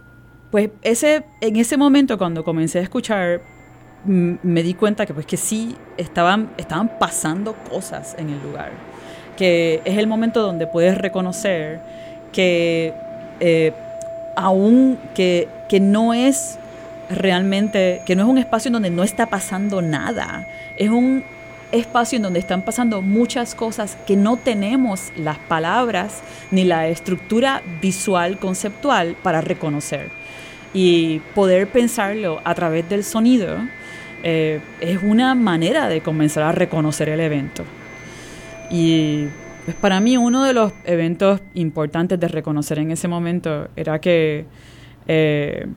pues 0.51 0.69
ese, 0.81 1.23
en 1.41 1.55
ese 1.55 1.77
momento 1.77 2.17
cuando 2.17 2.43
comencé 2.43 2.79
a 2.79 2.81
escuchar, 2.81 3.41
me 4.05 4.63
di 4.63 4.73
cuenta 4.73 5.05
que 5.05 5.13
pues 5.13 5.25
que 5.25 5.37
sí 5.37 5.75
estaban, 5.97 6.49
estaban 6.57 6.99
pasando 6.99 7.53
cosas 7.69 8.15
en 8.17 8.29
el 8.29 8.41
lugar. 8.43 8.71
Que 9.37 9.81
es 9.85 9.97
el 9.97 10.07
momento 10.07 10.41
donde 10.41 10.67
puedes 10.67 10.97
reconocer 10.97 11.79
que 12.33 12.93
eh, 13.39 13.73
aún 14.35 14.97
que, 15.15 15.47
que 15.69 15.79
no 15.79 16.13
es 16.13 16.59
realmente, 17.09 18.01
que 18.05 18.15
no 18.15 18.23
es 18.23 18.29
un 18.29 18.37
espacio 18.37 18.71
donde 18.71 18.89
no 18.89 19.03
está 19.03 19.27
pasando 19.27 19.81
nada, 19.81 20.45
es 20.77 20.89
un 20.89 21.23
espacio 21.71 22.17
en 22.17 22.23
donde 22.23 22.39
están 22.39 22.63
pasando 22.63 23.01
muchas 23.01 23.55
cosas 23.55 23.97
que 24.07 24.15
no 24.15 24.37
tenemos 24.37 25.11
las 25.15 25.37
palabras 25.37 26.21
ni 26.51 26.63
la 26.63 26.87
estructura 26.87 27.61
visual 27.81 28.39
conceptual 28.39 29.15
para 29.21 29.41
reconocer. 29.41 30.09
Y 30.73 31.19
poder 31.35 31.67
pensarlo 31.67 32.41
a 32.43 32.53
través 32.55 32.87
del 32.89 33.03
sonido 33.03 33.57
eh, 34.23 34.61
es 34.81 35.01
una 35.01 35.33
manera 35.35 35.87
de 35.87 36.01
comenzar 36.01 36.43
a 36.43 36.51
reconocer 36.51 37.09
el 37.09 37.19
evento. 37.19 37.63
Y 38.69 39.25
pues 39.65 39.75
para 39.77 39.99
mí 39.99 40.17
uno 40.17 40.43
de 40.43 40.53
los 40.53 40.73
eventos 40.85 41.41
importantes 41.53 42.19
de 42.19 42.27
reconocer 42.27 42.79
en 42.79 42.91
ese 42.91 43.07
momento 43.07 43.67
era 43.75 43.99
que, 43.99 44.45
eh, 45.07 45.67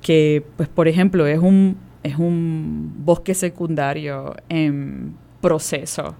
que 0.00 0.44
pues 0.56 0.68
por 0.68 0.88
ejemplo, 0.88 1.26
es 1.26 1.38
un, 1.38 1.76
es 2.04 2.16
un 2.16 3.04
bosque 3.04 3.34
secundario 3.34 4.36
en 4.48 5.16
proceso. 5.40 6.14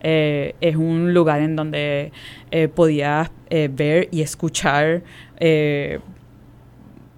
Eh, 0.00 0.54
es 0.60 0.76
un 0.76 1.12
lugar 1.12 1.40
en 1.40 1.56
donde 1.56 2.12
podías 2.74 3.30
ver 3.50 4.08
y 4.12 4.22
escuchar 4.22 5.02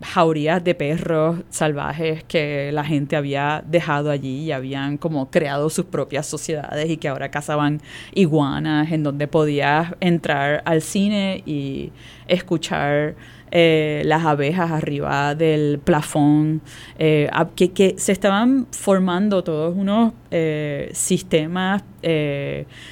jaurías 0.04 0.62
de 0.62 0.74
perros 0.74 1.40
salvajes 1.50 2.22
que 2.24 2.70
la 2.72 2.84
gente 2.84 3.16
había 3.16 3.64
dejado 3.66 4.10
allí 4.10 4.44
y 4.44 4.52
habían 4.52 4.98
como 4.98 5.30
creado 5.30 5.70
sus 5.70 5.86
propias 5.86 6.26
sociedades 6.26 6.90
y 6.90 6.96
que 6.96 7.08
ahora 7.08 7.30
cazaban 7.30 7.80
iguanas 8.12 8.92
en 8.92 9.02
donde 9.02 9.26
podías 9.26 9.94
entrar 10.00 10.62
al 10.66 10.82
cine 10.82 11.42
y 11.46 11.92
escuchar 12.28 13.14
eh, 13.56 14.02
las 14.04 14.24
abejas 14.24 14.72
arriba 14.72 15.36
del 15.36 15.78
plafón, 15.78 16.60
eh, 16.98 17.30
que, 17.54 17.94
se 17.96 18.10
estaban 18.10 18.66
formando 18.72 19.44
todos 19.44 19.76
unos 19.76 20.12
eh, 20.32 20.90
sistemas 20.92 21.84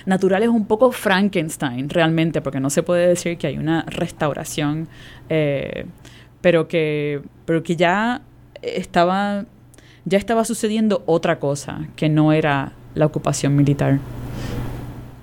naturales 0.07 0.49
un 0.49 0.65
poco 0.67 0.93
Frankenstein 0.93 1.91
realmente, 1.91 2.41
porque 2.41 2.61
no 2.61 2.71
se 2.71 2.85
puede 2.85 3.09
decir 3.09 3.37
que 3.37 3.49
hay 3.49 3.59
una 3.59 3.83
restauración 3.89 4.89
pero 6.43 6.69
que, 6.69 7.23
pero 7.47 7.63
que 7.63 7.77
ya 7.77 8.21
estaba, 8.61 9.47
ya 10.05 10.19
estaba 10.19 10.45
sucediendo 10.45 11.03
otra 11.07 11.39
cosa, 11.39 11.89
que 11.97 12.09
no 12.09 12.33
era 12.33 12.73
la 12.95 13.07
ocupación 13.07 13.57
militar. 13.57 13.99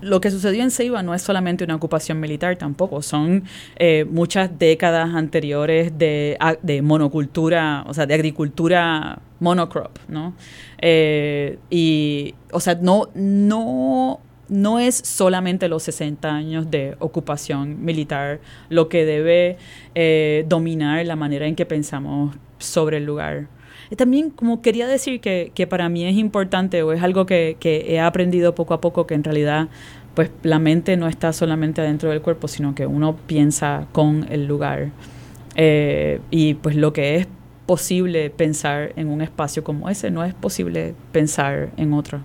Lo 0.01 0.21
que 0.21 0.31
sucedió 0.31 0.63
en 0.63 0.71
Ceiba 0.71 1.03
no 1.03 1.13
es 1.13 1.21
solamente 1.21 1.65
una 1.65 1.75
ocupación 1.75 2.21
militar 2.21 2.55
tampoco, 2.55 3.01
son 3.01 3.43
eh, 3.75 4.05
muchas 4.09 4.57
décadas 4.57 5.13
anteriores 5.13 5.97
de, 5.97 6.37
de, 6.61 6.81
monocultura, 6.81 7.83
o 7.85 7.93
sea, 7.93 8.05
de 8.05 8.13
agricultura 8.13 9.19
monocrop, 9.41 9.97
¿no? 10.07 10.33
Eh, 10.77 11.59
y, 11.69 12.33
o 12.53 12.61
sea, 12.61 12.75
no, 12.75 13.09
no 13.13 14.21
no 14.49 14.79
es 14.79 14.95
solamente 14.95 15.69
los 15.69 15.83
60 15.83 16.29
años 16.29 16.71
de 16.71 16.95
ocupación 16.99 17.83
militar 17.83 18.39
lo 18.69 18.89
que 18.89 19.05
debe 19.05 19.57
eh, 19.95 20.45
dominar 20.47 21.05
la 21.05 21.15
manera 21.15 21.47
en 21.47 21.55
que 21.55 21.65
pensamos 21.65 22.35
sobre 22.57 22.97
el 22.97 23.05
lugar. 23.05 23.47
Y 23.91 23.95
también 23.95 24.29
como 24.29 24.61
quería 24.61 24.87
decir 24.87 25.19
que, 25.19 25.67
para 25.69 25.89
mí 25.89 26.05
es 26.05 26.15
importante 26.15 26.83
o 26.83 26.91
es 26.91 27.01
algo 27.01 27.25
que, 27.25 27.57
he 27.61 27.99
aprendido 27.99 28.53
poco 28.53 28.73
a 28.73 28.81
poco 28.81 29.07
que 29.07 29.15
en 29.15 29.23
realidad 29.23 29.67
pues 30.13 30.31
la 30.43 30.59
mente 30.59 30.97
no 30.97 31.07
está 31.07 31.31
solamente 31.31 31.81
adentro 31.81 32.09
del 32.09 32.21
cuerpo, 32.21 32.47
sino 32.47 32.75
que 32.75 32.85
uno 32.85 33.15
piensa 33.15 33.87
con 33.91 34.25
el 34.29 34.47
lugar. 34.47 34.89
Eh, 35.55 36.19
y 36.29 36.55
pues 36.55 36.75
lo 36.75 36.93
que 36.93 37.15
es 37.15 37.27
posible 37.65 38.29
pensar 38.29 38.93
en 38.95 39.07
un 39.09 39.21
espacio 39.21 39.63
como 39.63 39.89
ese 39.89 40.11
no 40.11 40.23
es 40.23 40.33
posible 40.33 40.93
pensar 41.11 41.69
en 41.77 41.93
otro. 41.93 42.21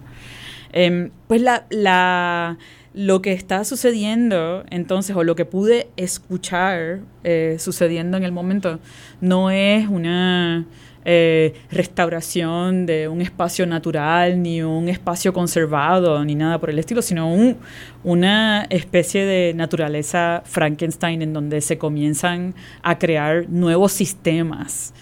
Em, 0.76 1.10
pues 1.28 1.40
la, 1.40 2.58
lo 2.94 3.22
que 3.22 3.32
está 3.32 3.64
sucediendo 3.64 4.64
entonces, 4.70 5.14
o 5.14 5.22
lo 5.22 5.36
que 5.36 5.44
pude 5.44 5.86
escuchar 5.96 6.98
eh, 7.22 7.58
sucediendo 7.60 8.16
en 8.16 8.24
el 8.24 8.32
momento, 8.32 8.80
no 9.20 9.52
es 9.52 9.86
una 9.86 10.66
eh, 11.04 11.54
restauración 11.70 12.86
de 12.86 13.06
un 13.06 13.22
espacio 13.22 13.66
natural, 13.66 14.42
ni 14.42 14.62
un 14.62 14.88
espacio 14.88 15.32
conservado, 15.32 16.24
ni 16.24 16.34
nada 16.34 16.58
por 16.58 16.70
el 16.70 16.80
estilo, 16.80 17.02
sino 17.02 17.32
un, 17.32 17.56
una 18.02 18.66
especie 18.68 19.24
de 19.24 19.54
naturaleza 19.54 20.42
Frankenstein 20.44 21.22
en 21.22 21.32
donde 21.32 21.60
se 21.60 21.78
comienzan 21.78 22.52
a 22.82 22.98
crear 22.98 23.48
nuevos 23.48 23.92
sistemas 23.92 24.92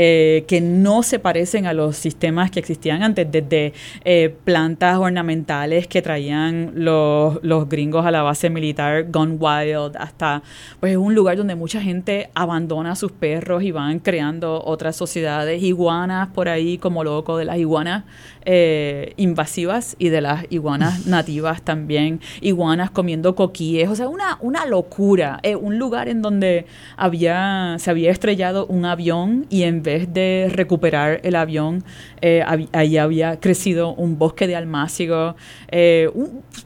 eh, 0.00 0.44
que 0.46 0.60
no 0.60 1.02
se 1.02 1.18
parecen 1.18 1.66
a 1.66 1.72
los 1.72 1.96
sistemas 1.96 2.52
que 2.52 2.60
existían 2.60 3.02
antes, 3.02 3.26
desde 3.32 3.72
eh, 4.04 4.32
plantas 4.44 4.96
ornamentales 4.96 5.88
que 5.88 6.02
traían 6.02 6.70
los, 6.76 7.40
los, 7.42 7.68
gringos 7.68 8.06
a 8.06 8.12
la 8.12 8.22
base 8.22 8.48
militar 8.48 9.10
Gone 9.10 9.34
Wild, 9.40 9.96
hasta 9.96 10.44
pues 10.78 10.96
un 10.96 11.16
lugar 11.16 11.36
donde 11.36 11.56
mucha 11.56 11.80
gente 11.80 12.30
abandona 12.34 12.92
a 12.92 12.94
sus 12.94 13.10
perros 13.10 13.64
y 13.64 13.72
van 13.72 13.98
creando 13.98 14.62
otras 14.64 14.94
sociedades, 14.94 15.64
iguanas 15.64 16.28
por 16.28 16.48
ahí 16.48 16.78
como 16.78 17.02
loco, 17.02 17.36
de 17.36 17.46
las 17.46 17.58
iguanas 17.58 18.04
eh, 18.44 19.14
invasivas 19.16 19.96
y 19.98 20.10
de 20.10 20.20
las 20.20 20.46
iguanas 20.50 21.06
nativas 21.06 21.62
también, 21.62 22.20
iguanas 22.40 22.92
comiendo 22.92 23.34
coquíes, 23.34 23.88
o 23.88 23.96
sea, 23.96 24.06
una, 24.06 24.38
una 24.42 24.64
locura, 24.64 25.40
un 25.60 25.76
lugar 25.76 26.08
en 26.08 26.22
donde 26.22 26.66
había, 26.96 27.74
se 27.80 27.90
había 27.90 28.12
estrellado 28.12 28.64
un 28.66 28.84
avión 28.84 29.46
y 29.50 29.64
en 29.64 29.87
de 29.88 30.50
recuperar 30.52 31.20
el 31.22 31.36
avión, 31.36 31.82
eh, 32.20 32.44
ahí 32.72 32.96
había 32.98 33.40
crecido 33.40 33.94
un 33.94 34.18
bosque 34.18 34.46
de 34.46 34.56
almácigo, 34.56 35.36
eh, 35.70 36.10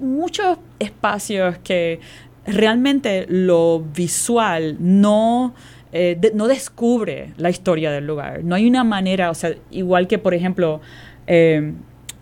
muchos 0.00 0.58
espacios 0.78 1.58
que 1.58 2.00
realmente 2.46 3.26
lo 3.28 3.80
visual 3.94 4.76
no... 4.80 5.54
Eh, 5.94 6.18
no 6.32 6.48
descubre 6.48 7.34
la 7.36 7.50
historia 7.50 7.90
del 7.90 8.06
lugar. 8.06 8.42
No 8.44 8.54
hay 8.54 8.66
una 8.66 8.82
manera, 8.82 9.30
o 9.30 9.34
sea, 9.34 9.54
igual 9.70 10.06
que 10.08 10.16
por 10.16 10.32
ejemplo, 10.32 10.80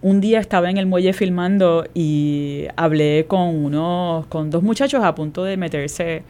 un 0.02 0.20
día 0.20 0.40
estaba 0.40 0.70
en 0.70 0.76
el 0.76 0.86
muelle 0.86 1.12
filmando 1.12 1.86
y 1.94 2.66
hablé 2.74 3.26
con 3.28 3.64
unos, 3.64 4.26
con 4.26 4.50
dos 4.50 4.64
muchachos 4.64 5.04
a 5.04 5.14
punto 5.14 5.44
de 5.44 5.56
meterse 5.56 6.24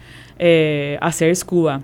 a 1.00 1.06
hacer 1.06 1.34
scuba 1.34 1.80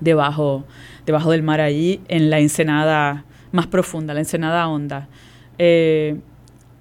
debajo 0.00 0.64
debajo 1.06 1.30
del 1.30 1.42
mar 1.42 1.60
allí, 1.60 2.00
en 2.08 2.30
la 2.30 2.38
ensenada 2.40 3.24
más 3.52 3.66
profunda, 3.66 4.14
la 4.14 4.20
ensenada 4.20 4.68
honda. 4.68 5.08
Eh, 5.58 6.16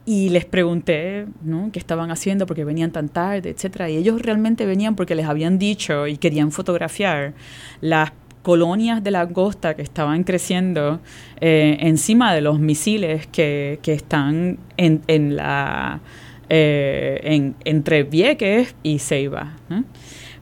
y 0.05 0.29
les 0.29 0.45
pregunté 0.45 1.27
¿no? 1.43 1.69
qué 1.71 1.79
estaban 1.79 2.11
haciendo, 2.11 2.45
porque 2.45 2.65
venían 2.65 2.91
tan 2.91 3.09
tarde, 3.09 3.49
etcétera. 3.49 3.89
Y 3.89 3.97
ellos 3.97 4.21
realmente 4.21 4.65
venían 4.65 4.95
porque 4.95 5.15
les 5.15 5.27
habían 5.27 5.57
dicho 5.57 6.07
y 6.07 6.17
querían 6.17 6.51
fotografiar 6.51 7.33
las 7.79 8.11
colonias 8.41 9.01
de 9.01 9.11
langosta 9.11 9.73
que 9.75 9.81
estaban 9.81 10.23
creciendo 10.25 10.99
eh, 11.39 11.77
encima 11.79 12.33
de 12.35 12.41
los 12.41 12.59
misiles 12.59 13.25
que, 13.27 13.79
que 13.81 13.93
están 13.93 14.59
en, 14.75 15.01
en 15.07 15.37
la, 15.37 16.01
eh, 16.49 17.21
en, 17.23 17.55
entre 17.63 18.03
Vieques 18.03 18.75
y 18.83 18.99
Ceiba. 18.99 19.53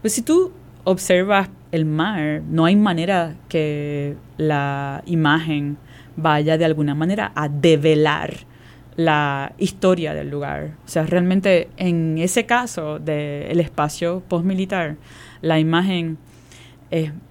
Pues 0.02 0.14
si 0.14 0.24
tú 0.24 0.52
observas 0.84 1.50
el 1.72 1.86
mar, 1.86 2.42
no 2.50 2.66
hay 2.66 2.76
manera 2.76 3.36
que 3.48 4.16
la 4.38 5.04
imagen 5.06 5.78
vaya 6.16 6.58
de 6.58 6.66
alguna 6.66 6.96
manera 6.96 7.32
a 7.36 7.48
develar 7.48 8.34
la 8.96 9.54
historia 9.58 10.14
del 10.14 10.30
lugar. 10.30 10.72
O 10.86 10.88
sea, 10.88 11.04
realmente 11.06 11.70
en 11.78 12.18
ese 12.18 12.46
caso 12.46 13.00
del 13.00 13.60
espacio 13.60 14.22
postmilitar, 14.28 14.98
la 15.42 15.60
imagen 15.60 16.18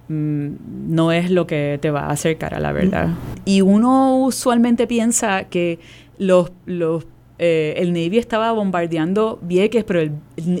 mm, 0.07 0.47
no 0.87 1.11
es 1.11 1.29
lo 1.29 1.45
que 1.47 1.77
te 1.81 1.91
va 1.91 2.01
a 2.01 2.11
acercar 2.11 2.53
a 2.53 2.59
la 2.59 2.71
verdad. 2.71 3.09
Y 3.45 3.61
uno 3.61 4.17
usualmente 4.17 4.87
piensa 4.87 5.45
que 5.45 5.79
los, 6.17 6.51
los 6.65 7.05
eh, 7.43 7.73
el 7.77 7.91
Navy 7.91 8.19
estaba 8.19 8.51
bombardeando 8.51 9.39
Vieques, 9.41 9.83
pero 9.83 9.99
el, 9.99 10.11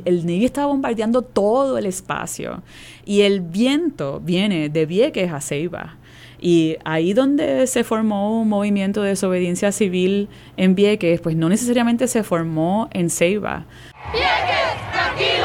el, 0.03 0.25
Navy 0.25 0.45
estaba 0.45 0.65
bombardeando 0.65 1.21
todo 1.21 1.77
el 1.77 1.85
espacio. 1.85 2.63
Y 3.05 3.21
el 3.21 3.41
viento 3.41 4.19
viene 4.19 4.67
de 4.67 4.87
Vieques 4.87 5.31
a 5.31 5.41
Ceiba. 5.41 5.97
Y 6.39 6.77
ahí 6.83 7.13
donde 7.13 7.67
se 7.67 7.83
formó 7.83 8.41
un 8.41 8.49
movimiento 8.49 9.03
de 9.03 9.09
desobediencia 9.09 9.71
civil 9.71 10.27
en 10.57 10.73
Vieques, 10.73 11.21
pues 11.21 11.35
no 11.35 11.49
necesariamente 11.49 12.07
se 12.07 12.23
formó 12.23 12.89
en 12.93 13.11
Ceiba. 13.11 13.65
Vieques, 14.11 14.91
tranquilo, 14.91 15.40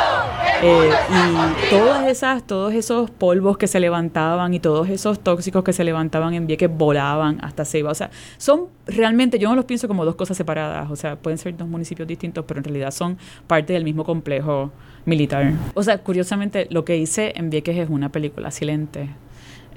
Eh, 0.63 0.91
y 1.11 1.71
todas 1.71 2.07
esas, 2.09 2.47
todos 2.47 2.73
esos 2.75 3.11
polvos 3.11 3.59
que 3.59 3.67
se 3.67 3.81
levantaban 3.81 4.55
y 4.55 4.61
todos 4.61 4.89
esos 4.89 5.21
tóxicos 5.21 5.65
que 5.65 5.73
se 5.73 5.85
levantaban 5.85 6.35
en 6.35 6.47
Vieques 6.47 6.71
volaban 6.71 7.39
hasta 7.43 7.65
Ceiba. 7.65 7.91
O 7.91 7.95
sea, 7.95 8.11
son 8.39 8.69
realmente, 8.87 9.39
yo 9.39 9.49
no 9.49 9.57
los 9.57 9.65
pienso 9.65 9.89
como 9.89 10.05
dos 10.05 10.15
cosas 10.15 10.37
separadas. 10.37 10.91
O 10.91 10.97
sea, 10.97 11.17
pueden 11.17 11.39
ser 11.39 11.57
dos 11.57 11.69
municipios 11.69 12.09
distintos, 12.09 12.45
pero 12.47 12.59
en 12.59 12.65
realidad 12.65 12.91
son 12.91 13.19
parte 13.47 13.73
del 13.73 13.85
mismo 13.85 14.05
complejo 14.05 14.73
militar. 15.05 15.53
O 15.75 15.83
sea, 15.83 15.99
curiosamente, 15.99 16.67
lo 16.71 16.85
que 16.85 16.97
hice 16.97 17.33
en 17.37 17.51
Vieques 17.51 17.77
es 17.77 17.89
una 17.89 18.11
película 18.11 18.51
silente. 18.51 19.09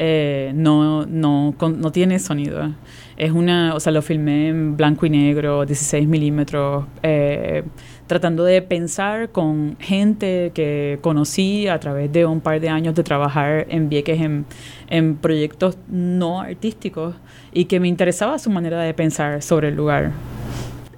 Eh, 0.01 0.53
no, 0.55 1.05
no, 1.05 1.53
no 1.59 1.91
tiene 1.91 2.19
sonido. 2.19 2.73
Es 3.17 3.31
una, 3.31 3.75
o 3.75 3.81
sea, 3.81 3.91
lo 3.91 4.01
filmé 4.01 4.47
en 4.47 4.77
blanco 4.77 5.05
y 5.05 5.09
negro, 5.09 5.65
16 5.65 6.07
milímetros, 6.07 6.85
eh, 7.03 7.63
tratando 8.09 8.43
de 8.43 8.63
pensar 8.63 9.29
con 9.29 9.77
gente 9.79 10.51
que 10.55 10.97
conocí 11.01 11.67
a 11.67 11.79
través 11.79 12.11
de 12.11 12.25
un 12.25 12.41
par 12.41 12.59
de 12.59 12.67
años 12.67 12.95
de 12.95 13.03
trabajar 13.03 13.67
en 13.69 13.87
Vieques 13.87 14.19
en, 14.19 15.15
proyectos 15.17 15.77
no 15.87 16.41
artísticos 16.41 17.13
y 17.53 17.65
que 17.65 17.79
me 17.79 17.87
interesaba 17.87 18.39
su 18.39 18.49
manera 18.49 18.81
de 18.81 18.95
pensar 18.95 19.43
sobre 19.43 19.67
el 19.67 19.75
lugar 19.75 20.11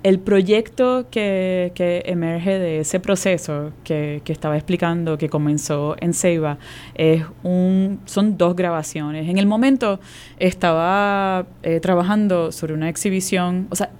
el 0.03 0.19
proyecto 0.19 1.07
que, 1.11 1.73
emerge 2.05 2.57
de 2.57 2.79
ese 2.79 2.99
proceso 3.01 3.71
que, 3.83 4.21
estaba 4.25 4.55
explicando, 4.55 5.17
que 5.17 5.29
comenzó 5.29 5.95
en 5.99 6.13
Ceiba, 6.13 6.57
es 6.95 7.23
un, 7.43 7.99
son 8.05 8.35
dos 8.35 8.55
grabaciones. 8.55 9.29
En 9.29 9.37
el 9.37 9.45
momento 9.45 9.99
estaba 10.39 11.45
eh, 11.61 11.79
trabajando 11.81 12.51
sobre 12.51 12.73
una 12.73 12.89
exhibición, 12.89 13.67
o 13.69 13.75
sea, 13.75 13.91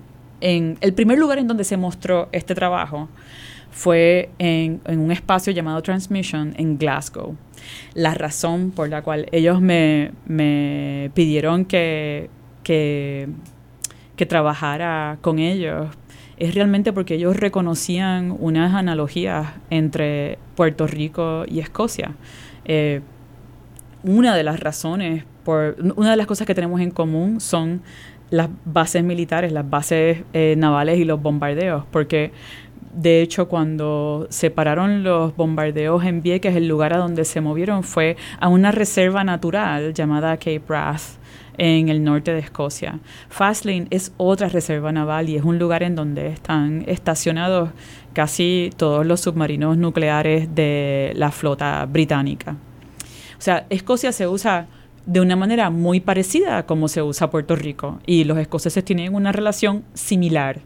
en 0.41 0.77
el 0.81 0.93
primer 0.93 1.17
lugar 1.17 1.37
en 1.39 1.47
donde 1.47 1.63
se 1.63 1.77
mostró 1.77 2.29
este 2.31 2.55
trabajo 2.55 3.09
fue 3.71 4.29
en, 4.37 4.81
un 4.85 5.11
espacio 5.11 5.53
llamado 5.53 5.81
Transmission 5.81 6.53
en 6.57 6.77
Glasgow. 6.77 7.37
La 7.93 8.13
razón 8.13 8.71
por 8.71 8.89
la 8.89 9.01
cual 9.01 9.27
ellos 9.31 9.61
me, 9.61 10.11
me 10.25 11.09
pidieron 11.13 11.63
que, 11.63 12.29
que 12.63 13.29
que 14.21 14.27
trabajara 14.27 15.17
con 15.21 15.39
ellos 15.39 15.87
es 16.37 16.53
realmente 16.53 16.93
porque 16.93 17.15
ellos 17.15 17.35
reconocían 17.37 18.35
unas 18.37 18.75
analogías 18.75 19.47
entre 19.71 20.37
Puerto 20.55 20.85
Rico 20.85 21.43
y 21.47 21.57
Escocia. 21.57 22.11
Eh, 22.65 23.01
una 24.03 24.35
de 24.35 24.43
las 24.43 24.59
razones, 24.59 25.23
por, 25.43 25.75
una 25.95 26.11
de 26.11 26.17
las 26.17 26.27
cosas 26.27 26.45
que 26.45 26.53
tenemos 26.53 26.79
en 26.81 26.91
común 26.91 27.41
son 27.41 27.81
las 28.31 28.49
bases 28.65 29.03
militares, 29.03 29.51
las 29.51 29.69
bases 29.69 30.23
eh, 30.33 30.55
navales 30.57 30.97
y 30.97 31.05
los 31.05 31.21
bombardeos, 31.21 31.83
porque 31.91 32.31
de 32.93 33.21
hecho 33.21 33.47
cuando 33.47 34.25
separaron 34.29 35.03
los 35.03 35.35
bombardeos 35.35 36.03
en 36.03 36.23
Vieques, 36.23 36.55
el 36.55 36.67
lugar 36.67 36.93
a 36.93 36.97
donde 36.97 37.23
se 37.25 37.39
movieron 37.39 37.83
fue 37.83 38.17
a 38.39 38.47
una 38.47 38.71
reserva 38.71 39.23
natural 39.23 39.93
llamada 39.93 40.37
Cape 40.37 40.63
Wrath, 40.67 41.21
en 41.57 41.89
el 41.89 42.03
norte 42.03 42.33
de 42.33 42.39
Escocia. 42.39 42.99
Fastlane 43.29 43.87
es 43.89 44.13
otra 44.17 44.49
reserva 44.49 44.91
naval 44.91 45.29
y 45.29 45.35
es 45.35 45.43
un 45.43 45.59
lugar 45.59 45.83
en 45.83 45.95
donde 45.95 46.27
están 46.27 46.83
estacionados 46.87 47.69
casi 48.13 48.71
todos 48.77 49.05
los 49.05 49.21
submarinos 49.21 49.77
nucleares 49.77 50.53
de 50.55 51.11
la 51.15 51.31
flota 51.31 51.85
británica. 51.85 52.55
O 53.37 53.41
sea, 53.41 53.65
Escocia 53.69 54.11
se 54.11 54.27
usa 54.27 54.67
de 55.05 55.19
una 55.19 55.35
manera 55.35 55.69
muy 55.69 55.99
parecida 55.99 56.57
a 56.57 56.65
como 56.65 56.87
se 56.87 57.01
usa 57.01 57.29
Puerto 57.29 57.55
Rico 57.55 57.99
y 58.05 58.23
los 58.23 58.37
escoceses 58.37 58.83
tienen 58.85 59.13
una 59.15 59.31
relación 59.31 59.83
similar 59.93 60.59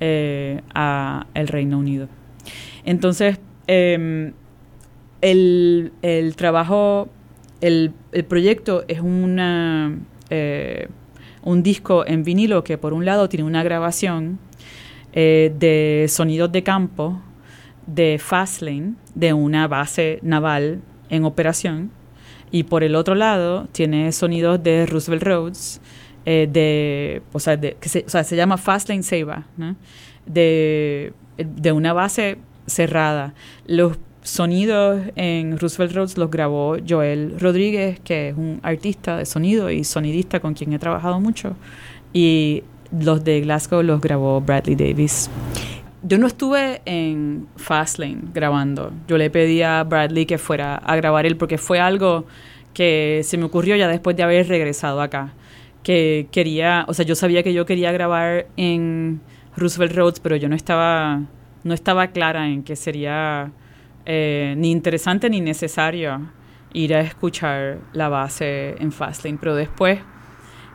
eh, 0.00 0.60
a 0.74 1.26
el 1.34 1.48
Reino 1.48 1.78
Unido. 1.78 2.08
Entonces, 2.84 3.38
em, 3.66 4.32
el, 5.20 5.92
el 6.02 6.36
trabajo 6.36 7.08
el, 7.64 7.92
proyecto 8.28 8.84
es 8.88 9.00
una, 9.00 9.96
eh, 10.28 10.88
un 11.42 11.62
disco 11.62 12.06
en 12.06 12.22
vinilo 12.22 12.62
que 12.62 12.76
por 12.76 12.92
un 12.92 13.04
lado 13.04 13.28
tiene 13.28 13.44
una 13.44 13.62
grabación 13.62 14.38
eh, 15.14 15.52
de 15.58 16.06
sonidos 16.08 16.52
de 16.52 16.62
campo 16.62 17.22
de 17.86 18.18
Fastlane, 18.18 18.94
de 19.14 19.32
una 19.32 19.66
base 19.68 20.18
naval 20.22 20.82
en 21.08 21.24
operación, 21.24 21.90
y 22.54 22.62
por 22.62 22.84
el 22.84 22.94
otro 22.94 23.16
lado 23.16 23.66
tiene 23.72 24.12
sonidos 24.12 24.62
de 24.62 24.86
Roosevelt 24.86 25.24
Roads, 25.24 25.80
eh, 26.24 26.48
de, 26.48 27.20
o 27.32 27.40
sea, 27.40 27.58
que 27.58 27.88
se, 27.88 28.04
o 28.06 28.08
sea, 28.08 28.22
se 28.22 28.36
llama 28.36 28.58
Fastlane 28.58 29.02
Seiba, 29.02 29.44
de, 30.24 31.12
de 31.36 31.72
una 31.72 31.92
base 31.92 32.38
cerrada. 32.68 33.34
Los 33.66 33.98
sonidos 34.22 35.00
en 35.16 35.58
Roosevelt 35.58 35.96
Roads 35.96 36.16
los 36.16 36.30
grabó 36.30 36.76
Joel 36.88 37.40
Rodríguez, 37.40 37.98
que 37.98 38.28
es 38.28 38.36
un 38.36 38.60
artista 38.62 39.16
de 39.16 39.26
sonido 39.26 39.68
y 39.68 39.82
sonidista 39.82 40.38
con 40.38 40.54
quien 40.54 40.72
he 40.74 40.78
trabajado 40.78 41.18
mucho. 41.18 41.56
Y 42.12 42.62
los 42.96 43.24
de 43.24 43.40
Glasgow 43.40 43.82
los 43.82 44.00
grabó 44.00 44.40
Bradley 44.40 44.76
Davis. 44.76 45.28
Yo 46.06 46.18
no 46.18 46.26
estuve 46.26 46.82
en 46.84 47.48
Fastlane 47.56 48.18
grabando. 48.34 48.92
Yo 49.08 49.16
le 49.16 49.30
pedí 49.30 49.62
a 49.62 49.82
Bradley 49.84 50.26
que 50.26 50.36
fuera 50.36 50.76
a 50.76 50.96
grabar 50.96 51.24
él 51.24 51.38
porque 51.38 51.56
fue 51.56 51.80
algo 51.80 52.26
que 52.74 53.22
se 53.24 53.38
me 53.38 53.44
ocurrió 53.44 53.74
ya 53.74 53.88
después 53.88 54.14
de 54.14 54.22
haber 54.22 54.46
regresado 54.46 55.00
acá. 55.00 55.32
Que 55.82 56.28
quería, 56.30 56.84
o 56.88 56.92
sea, 56.92 57.06
yo 57.06 57.14
sabía 57.14 57.42
que 57.42 57.54
yo 57.54 57.64
quería 57.64 57.90
grabar 57.90 58.48
en 58.58 59.22
Roosevelt 59.56 59.96
Roads, 59.96 60.20
pero 60.20 60.36
yo 60.36 60.46
no 60.50 60.54
estaba, 60.54 61.22
no 61.62 61.72
estaba 61.72 62.08
clara 62.08 62.48
en 62.48 62.64
que 62.64 62.76
sería 62.76 63.50
eh, 64.04 64.54
ni 64.58 64.72
interesante 64.72 65.30
ni 65.30 65.40
necesario 65.40 66.20
ir 66.74 66.94
a 66.94 67.00
escuchar 67.00 67.78
la 67.94 68.10
base 68.10 68.74
en 68.78 68.92
Fastlane. 68.92 69.38
Pero 69.40 69.54
después, 69.54 70.00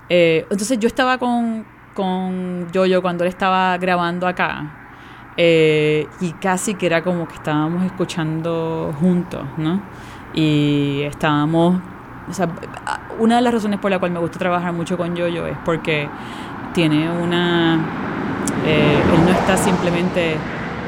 eh, 0.10 0.48
entonces 0.50 0.80
yo 0.80 0.88
estaba 0.88 1.20
con, 1.20 1.68
con 1.94 2.72
Yoyo 2.72 3.04
cuando 3.04 3.26
él 3.26 3.30
estaba 3.30 3.78
grabando 3.78 4.26
acá. 4.26 4.79
Eh, 5.42 6.06
y 6.20 6.34
casi 6.34 6.76
que 6.76 6.86
era 6.86 7.02
como 7.02 7.26
que 7.26 7.36
estábamos 7.36 7.86
escuchando 7.86 8.94
juntos, 9.00 9.42
¿no? 9.56 9.82
Y 10.34 11.04
estábamos, 11.04 11.80
o 12.30 12.34
sea, 12.34 12.50
una 13.20 13.38
de 13.38 13.42
las 13.44 13.54
razones 13.54 13.80
por 13.80 13.90
la 13.90 14.00
cual 14.00 14.12
me 14.12 14.20
gusta 14.20 14.38
trabajar 14.38 14.74
mucho 14.74 14.98
con 14.98 15.16
Yoyo 15.16 15.48
es 15.48 15.58
porque 15.64 16.10
tiene 16.74 17.10
una, 17.10 17.76
él 18.66 19.26
no 19.26 19.32
está 19.32 19.56
simplemente 19.56 20.36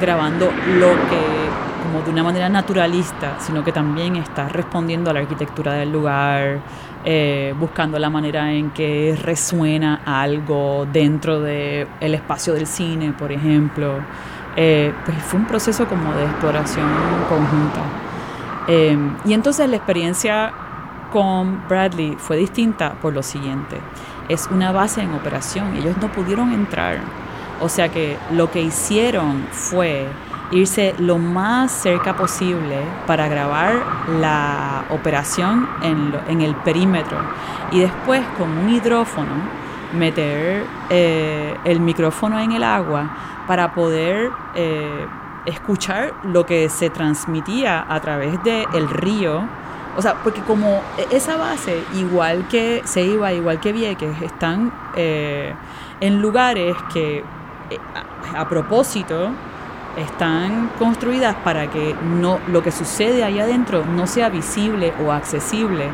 grabando 0.02 0.52
lo 0.68 0.90
que 0.90 1.82
como 1.82 2.04
de 2.04 2.12
una 2.12 2.24
manera 2.24 2.50
naturalista, 2.50 3.38
sino 3.40 3.64
que 3.64 3.72
también 3.72 4.18
está 4.18 4.50
respondiendo 4.50 5.10
a 5.10 5.14
la 5.14 5.22
arquitectura 5.22 5.74
del 5.74 5.92
lugar, 5.94 6.60
eh, 7.04 7.56
buscando 7.58 7.98
la 7.98 8.10
manera 8.10 8.52
en 8.52 8.72
que 8.72 9.18
resuena 9.22 10.02
algo 10.06 10.86
dentro 10.92 11.40
del 11.40 11.88
el 12.00 12.14
espacio 12.14 12.54
del 12.54 12.68
cine, 12.68 13.14
por 13.14 13.32
ejemplo. 13.32 14.00
Eh, 14.56 14.94
pues 15.06 15.18
fue 15.24 15.40
un 15.40 15.46
proceso 15.46 15.88
como 15.88 16.14
de 16.14 16.24
exploración 16.24 16.88
conjunta. 17.30 17.82
Eh, 18.68 18.98
y 19.26 19.34
entonces 19.34 19.70
la 19.70 19.78
experiencia 19.78 20.54
con 21.12 21.68
Bradley 21.68 22.16
fue 22.18 22.38
distinta 22.38 22.94
por 23.02 23.14
lo 23.14 23.24
siguiente. 23.24 23.78
Es 24.30 24.48
una 24.52 24.72
base 24.72 25.02
en 25.02 25.14
operación, 25.14 25.76
ellos 25.76 25.98
no 26.02 26.12
pudieron 26.12 26.54
entrar. 26.54 27.00
O 27.60 27.70
sea 27.70 27.90
que 27.90 28.18
lo 28.32 28.50
que 28.50 28.62
hicieron 28.62 29.46
fue 29.52 30.08
irse 30.52 30.96
lo 30.98 31.18
más 31.18 31.72
cerca 31.72 32.16
posible 32.16 32.78
para 33.08 33.28
grabar 33.28 33.74
la 34.20 34.86
operación 34.90 35.68
en, 35.82 36.42
el 36.42 36.56
perímetro 36.56 37.18
y 37.72 37.80
después 37.80 38.22
con 38.38 38.50
un 38.50 38.70
hidrófono 38.70 39.62
meter 39.94 40.66
eh, 40.90 41.56
el 41.64 41.80
micrófono 41.80 42.40
en 42.40 42.52
el 42.52 42.64
agua 42.64 43.10
para 43.52 43.74
poder 43.74 44.32
eh, 44.56 45.06
escuchar 45.46 46.14
lo 46.24 46.46
que 46.46 46.70
se 46.70 46.90
transmitía 46.90 47.86
a 47.86 48.00
través 48.00 48.42
del 48.46 48.88
río. 48.88 49.44
O 49.98 50.02
sea, 50.02 50.14
porque 50.24 50.40
como 50.40 50.82
e, 50.98 51.14
esa 51.14 51.36
base, 51.36 51.84
igual 51.96 52.48
que 52.48 52.82
se 52.86 53.02
iba, 53.02 53.34
igual 53.34 53.60
que 53.60 53.74
Vieques, 53.74 54.22
están 54.22 54.72
eh, 54.96 55.54
en 56.00 56.22
lugares 56.22 56.78
que 56.94 57.26
a 58.34 58.48
propósito 58.48 59.32
están 59.98 60.72
construidas 60.80 61.36
para 61.44 61.70
que 61.70 61.94
no, 62.22 62.40
lo 62.48 62.64
que 62.64 62.72
sucede 62.72 63.22
ahí 63.26 63.38
adentro 63.38 63.84
no 63.86 64.08
sea 64.08 64.30
visible 64.30 64.94
o 65.06 65.12
accesible 65.12 65.90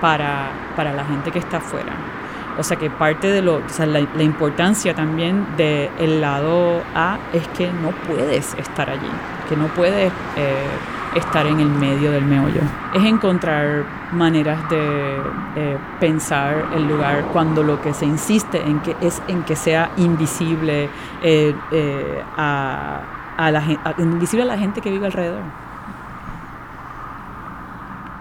para, 0.00 0.52
para 0.76 0.92
la 0.92 1.04
gente 1.04 1.32
que 1.32 1.40
está 1.40 1.56
afuera. 1.56 2.19
O 2.58 2.62
sea 2.62 2.76
que 2.76 2.90
parte 2.90 3.28
de 3.28 3.42
lo, 3.42 3.56
o 3.56 3.68
sea, 3.68 3.86
la, 3.86 4.00
importancia 4.22 4.94
también 4.94 5.46
del 5.56 6.20
lado 6.20 6.82
A 6.94 7.18
es 7.32 7.46
que 7.48 7.70
no 7.70 7.90
puedes 8.06 8.54
estar 8.54 8.90
allí, 8.90 9.10
que 9.48 9.56
no 9.56 9.66
puedes 9.68 10.12
eh, 10.36 10.66
estar 11.14 11.46
en 11.46 11.60
el 11.60 11.68
medio 11.68 12.12
del 12.12 12.24
meollo. 12.24 12.60
Es 12.94 13.04
encontrar 13.04 13.84
maneras 14.12 14.68
de 14.68 15.78
pensar 15.98 16.66
el 16.74 16.86
lugar 16.88 17.24
cuando 17.32 17.62
lo 17.62 17.80
que 17.80 17.94
se 17.94 18.06
insiste 18.06 18.60
en 18.60 18.80
que 18.80 18.96
es 19.00 19.22
en 19.28 19.42
que 19.44 19.56
sea 19.56 19.90
invisible 19.96 20.90
eh, 21.22 21.54
eh, 21.72 22.24
a 22.36 23.00
a 23.40 23.50
la, 23.50 23.64
invisible 23.96 24.42
a 24.42 24.46
la 24.46 24.58
gente 24.58 24.82
que 24.82 24.90
vive 24.90 25.06
alrededor. 25.06 25.42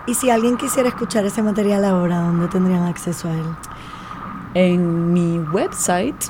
Y 0.06 0.14
si 0.14 0.30
alguien 0.30 0.56
quisiera 0.56 0.88
escuchar 0.88 1.26
ese 1.26 1.44
material 1.44 1.84
ahora, 1.84 2.22
¿dónde 2.22 2.48
tendrían 2.48 2.84
acceso 2.84 3.28
a 3.28 3.34
él? 3.34 3.46
En 4.54 5.14
mi 5.14 5.40
website, 5.40 6.26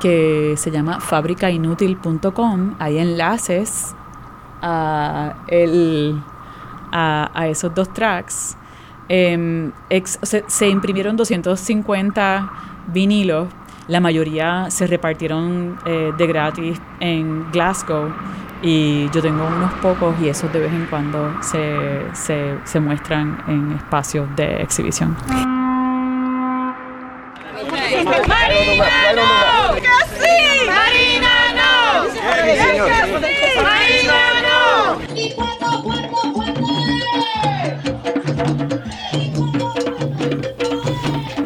que 0.00 0.54
se 0.56 0.70
llama 0.70 1.00
fabricainutil.com, 1.00 2.74
hay 2.78 2.98
enlaces 2.98 3.94
a, 4.62 5.34
el, 5.48 6.20
a, 6.92 7.46
esos 7.48 7.74
dos 7.74 7.92
tracks. 7.92 8.56
Em, 9.08 9.72
se, 10.22 10.68
imprimieron 10.68 11.16
250 11.16 12.52
vinilos, 12.88 13.48
la 13.88 14.00
mayoría 14.00 14.66
se 14.68 14.86
repartieron 14.86 15.78
eh, 15.86 16.12
de 16.16 16.26
gratis 16.26 16.80
en 16.98 17.50
Glasgow 17.52 18.12
y 18.62 19.08
yo 19.10 19.22
tengo 19.22 19.46
unos 19.46 19.72
pocos 19.74 20.14
y 20.20 20.28
esos 20.28 20.52
de 20.52 20.60
vez 20.60 20.72
en 20.72 20.86
cuando 20.86 21.32
se, 21.40 22.02
se, 22.14 22.58
se 22.64 22.80
muestran 22.80 23.38
en 23.46 23.72
espacios 23.72 24.28
de 24.34 24.60
exhibición. 24.62 25.16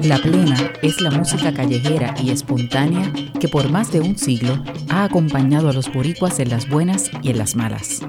La 0.03 0.19
plena 0.19 0.73
es 0.83 1.01
la 1.01 1.11
música 1.13 1.55
callejera 1.55 2.15
y 2.21 2.31
espontánea 2.31 3.13
que 3.39 3.49
por 3.49 3.71
más 3.71 3.93
de 3.93 4.01
un 4.01 4.19
siglo 4.19 4.63
ha 4.89 5.05
acompañado 5.05 5.69
a 5.69 5.73
los 5.73 5.93
boricuas 5.93 6.41
en 6.41 6.51
las 6.51 6.69
buenas 6.69 7.11
y 7.23 7.31
en 7.31 7.39
las 7.39 7.55
malas. 7.55 8.01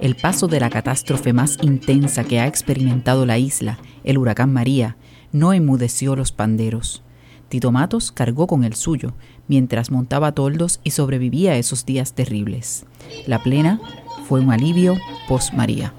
El 0.00 0.14
paso 0.14 0.46
de 0.46 0.60
la 0.60 0.70
catástrofe 0.70 1.32
más 1.32 1.58
intensa 1.62 2.22
que 2.22 2.38
ha 2.38 2.46
experimentado 2.46 3.26
la 3.26 3.38
isla, 3.38 3.78
el 4.04 4.18
huracán 4.18 4.52
María, 4.52 4.96
no 5.32 5.52
enmudeció 5.52 6.14
los 6.14 6.30
panderos. 6.30 7.02
Tito 7.50 7.72
Matos 7.72 8.12
cargó 8.12 8.46
con 8.46 8.62
el 8.62 8.74
suyo, 8.74 9.12
mientras 9.48 9.90
montaba 9.90 10.30
toldos 10.30 10.78
y 10.84 10.92
sobrevivía 10.92 11.50
a 11.50 11.56
esos 11.56 11.84
días 11.84 12.12
terribles. 12.12 12.86
La 13.26 13.42
plena 13.42 13.80
fue 14.28 14.38
un 14.38 14.52
alivio 14.52 14.96
post 15.26 15.52
María. 15.52 15.92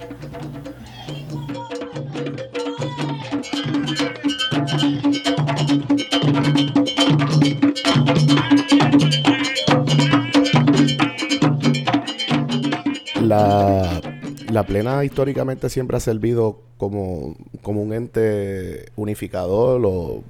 La, 13.22 14.02
la, 14.50 14.64
plena 14.64 15.04
históricamente 15.04 15.70
siempre 15.70 15.98
ha 15.98 16.00
servido 16.00 16.62
como, 16.78 17.36
como 17.62 17.84
un 17.84 17.92
ente 17.92 18.86
unificador 18.96 19.82
o 19.86 20.24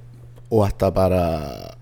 o 0.54 0.66
hasta 0.66 0.92
para, 0.92 1.78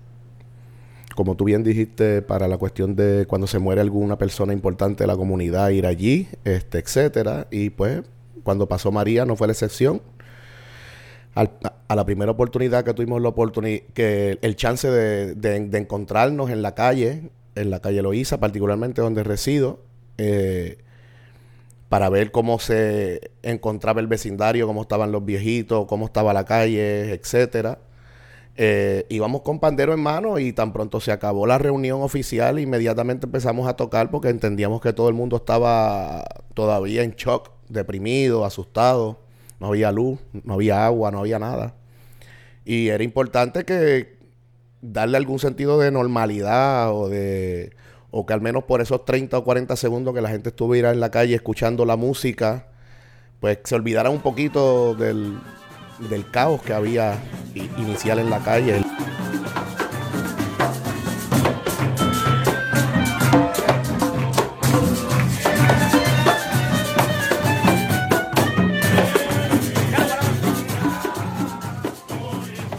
como 1.13 1.35
tú 1.35 1.43
bien 1.43 1.61
dijiste, 1.61 2.21
para 2.21 2.47
la 2.47 2.57
cuestión 2.57 2.95
de 2.95 3.25
cuando 3.27 3.45
se 3.45 3.59
muere 3.59 3.81
alguna 3.81 4.17
persona 4.17 4.53
importante 4.53 5.03
de 5.03 5.07
la 5.07 5.17
comunidad, 5.17 5.71
ir 5.71 5.85
allí, 5.85 6.29
este, 6.45 6.79
etcétera. 6.79 7.47
Y 7.51 7.71
pues, 7.71 8.01
cuando 8.43 8.69
pasó 8.69 8.89
María 8.89 9.25
no 9.25 9.35
fue 9.35 9.47
la 9.47 9.51
excepción. 9.51 10.01
a 11.35 11.95
la 11.95 12.05
primera 12.05 12.31
oportunidad 12.31 12.85
que 12.85 12.93
tuvimos 12.93 13.21
la 13.21 13.27
oportunidad, 13.27 13.81
que 13.93 14.39
el 14.41 14.55
chance 14.55 14.89
de, 14.89 15.77
encontrarnos 15.77 16.49
en 16.49 16.61
la 16.61 16.73
calle, 16.73 17.29
en 17.55 17.71
la 17.71 17.81
calle 17.81 18.01
Loíza, 18.01 18.39
particularmente 18.39 19.01
donde 19.01 19.25
resido, 19.25 19.81
eh, 20.17 20.77
para 21.89 22.07
ver 22.07 22.31
cómo 22.31 22.57
se 22.59 23.31
encontraba 23.43 23.99
el 23.99 24.07
vecindario, 24.07 24.65
cómo 24.65 24.83
estaban 24.83 25.11
los 25.11 25.25
viejitos, 25.25 25.87
cómo 25.87 26.05
estaba 26.05 26.31
la 26.31 26.45
calle, 26.45 27.11
etcétera. 27.11 27.79
Eh, 28.57 29.05
íbamos 29.09 29.41
con 29.41 29.59
pandero 29.59 29.93
en 29.93 30.01
mano 30.01 30.37
y 30.37 30.51
tan 30.51 30.73
pronto 30.73 30.99
se 30.99 31.11
acabó 31.11 31.47
la 31.47 31.57
reunión 31.57 32.01
oficial, 32.01 32.59
inmediatamente 32.59 33.25
empezamos 33.25 33.67
a 33.67 33.75
tocar 33.75 34.11
porque 34.11 34.29
entendíamos 34.29 34.81
que 34.81 34.91
todo 34.91 35.07
el 35.07 35.15
mundo 35.15 35.37
estaba 35.37 36.23
todavía 36.53 37.03
en 37.03 37.11
shock, 37.11 37.49
deprimido, 37.69 38.45
asustado. 38.45 39.21
No 39.59 39.67
había 39.67 39.91
luz, 39.91 40.19
no 40.43 40.55
había 40.55 40.85
agua, 40.85 41.11
no 41.11 41.19
había 41.19 41.39
nada. 41.39 41.75
Y 42.65 42.89
era 42.89 43.03
importante 43.03 43.63
que 43.63 44.17
darle 44.81 45.17
algún 45.17 45.39
sentido 45.39 45.79
de 45.79 45.91
normalidad 45.91 46.93
o 46.93 47.09
de 47.09 47.71
o 48.09 48.25
que 48.25 48.33
al 48.33 48.41
menos 48.41 48.65
por 48.65 48.81
esos 48.81 49.05
30 49.05 49.37
o 49.37 49.43
40 49.43 49.75
segundos 49.75 50.13
que 50.13 50.21
la 50.21 50.29
gente 50.29 50.49
estuviera 50.49 50.91
en 50.91 50.99
la 50.99 51.11
calle 51.11 51.35
escuchando 51.35 51.85
la 51.85 51.95
música, 51.95 52.67
pues 53.39 53.59
se 53.63 53.75
olvidara 53.75 54.09
un 54.09 54.19
poquito 54.21 54.93
del, 54.95 55.39
del 56.09 56.29
caos 56.29 56.61
que 56.61 56.73
había 56.73 57.17
inicial 57.77 58.19
en 58.19 58.29
la 58.29 58.39
calle. 58.39 58.81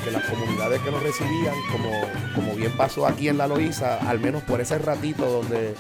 Que 0.05 0.11
las 0.11 0.25
comunidades 0.25 0.81
que 0.81 0.91
nos 0.91 1.03
recibían, 1.03 1.55
como, 1.71 1.91
como 2.35 2.55
bien 2.55 2.73
pasó 2.77 3.07
aquí 3.07 3.29
en 3.29 3.39
La 3.39 3.47
Loíza, 3.47 3.99
al 4.09 4.21
menos 4.21 4.43
por 4.43 4.61
ese 4.61 4.79
ratito 4.79 5.25
donde 5.25 5.75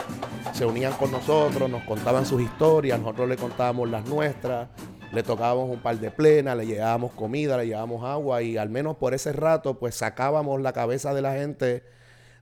se 0.52 0.66
unían 0.66 0.92
con 0.92 1.10
nosotros, 1.10 1.68
nos 1.70 1.82
contaban 1.84 2.26
sus 2.26 2.42
historias, 2.42 3.00
nosotros 3.00 3.28
le 3.28 3.36
contábamos 3.36 3.88
las 3.88 4.04
nuestras, 4.06 4.68
le 5.12 5.22
tocábamos 5.22 5.70
un 5.70 5.80
par 5.80 5.98
de 5.98 6.10
plenas, 6.10 6.56
le 6.56 6.66
llevábamos 6.66 7.12
comida, 7.12 7.56
le 7.58 7.66
llevábamos 7.66 8.02
agua 8.04 8.42
y 8.42 8.56
al 8.56 8.70
menos 8.70 8.96
por 8.96 9.12
ese 9.14 9.32
rato 9.32 9.78
pues 9.78 9.94
sacábamos 9.94 10.60
la 10.60 10.72
cabeza 10.72 11.12
de 11.12 11.22
la 11.22 11.34
gente 11.34 11.84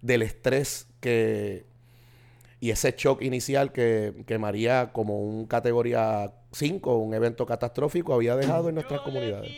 del 0.02 0.22
estrés 0.22 0.86
que 1.00 1.66
y 2.60 2.70
ese 2.70 2.94
shock 2.96 3.22
inicial 3.22 3.72
que, 3.72 4.22
que 4.26 4.38
María 4.38 4.90
como 4.92 5.20
un 5.20 5.46
categoría 5.46 6.32
5, 6.52 6.96
un 6.98 7.14
evento 7.14 7.46
catastrófico 7.46 8.14
había 8.14 8.36
dejado 8.36 8.68
en 8.68 8.74
nuestras 8.76 9.00
comunidades. 9.00 9.50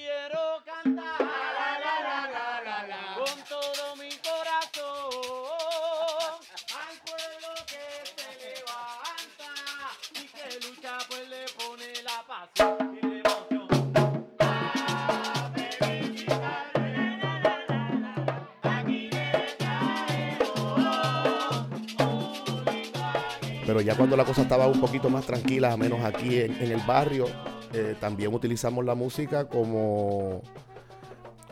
Pero 23.72 23.80
ya 23.80 23.96
cuando 23.96 24.18
la 24.18 24.26
cosa 24.26 24.42
estaba 24.42 24.66
un 24.66 24.78
poquito 24.82 25.08
más 25.08 25.24
tranquila, 25.24 25.74
menos 25.78 26.04
aquí 26.04 26.38
en, 26.38 26.52
el 26.60 26.82
barrio, 26.86 27.24
eh, 27.72 27.96
también 27.98 28.34
utilizamos 28.34 28.84
la 28.84 28.94
música 28.94 29.48
como, 29.48 30.42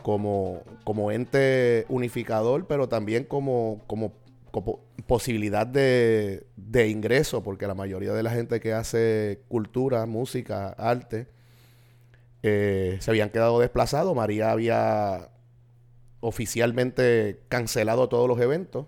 como, 0.03 0.61
como 0.83 1.11
ente 1.11 1.87
unificador, 1.89 2.67
pero 2.67 2.87
también 2.87 3.23
como, 3.23 3.81
como, 3.87 4.13
posibilidad 5.07 5.65
de, 5.65 6.45
ingreso, 6.87 7.41
porque 7.41 7.65
la 7.65 7.73
mayoría 7.73 8.13
de 8.13 8.21
la 8.21 8.29
gente 8.29 8.59
que 8.59 8.73
hace 8.73 9.41
cultura, 9.47 10.05
música, 10.05 10.75
arte, 10.77 11.27
eh, 12.43 12.97
se 12.99 13.09
habían 13.09 13.31
quedado 13.31 13.59
desplazados. 13.59 14.15
María 14.15 14.51
había 14.51 15.31
oficialmente 16.19 17.41
cancelado 17.49 18.09
todos 18.09 18.27
los 18.27 18.39
eventos 18.39 18.85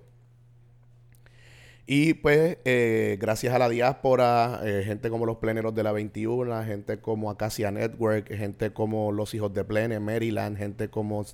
y 1.85 2.13
pues, 2.13 2.57
eh, 2.63 3.17
gracias 3.19 3.53
a 3.53 3.59
la 3.59 3.67
diáspora, 3.67 4.61
eh, 4.63 4.83
gente 4.85 5.09
como 5.09 5.25
los 5.25 5.37
pleneros 5.37 5.75
de 5.75 5.83
la 5.83 5.91
21, 5.91 6.63
gente 6.63 6.99
como 6.99 7.29
Acacia 7.29 7.71
Network, 7.71 8.29
gente 8.33 8.71
como 8.71 9.11
los 9.11 9.33
hijos 9.33 9.53
de 9.53 9.65
Plene 9.65 9.95
en 9.95 10.03
Maryland, 10.03 10.57
gente 10.57 10.89
como 10.89 11.25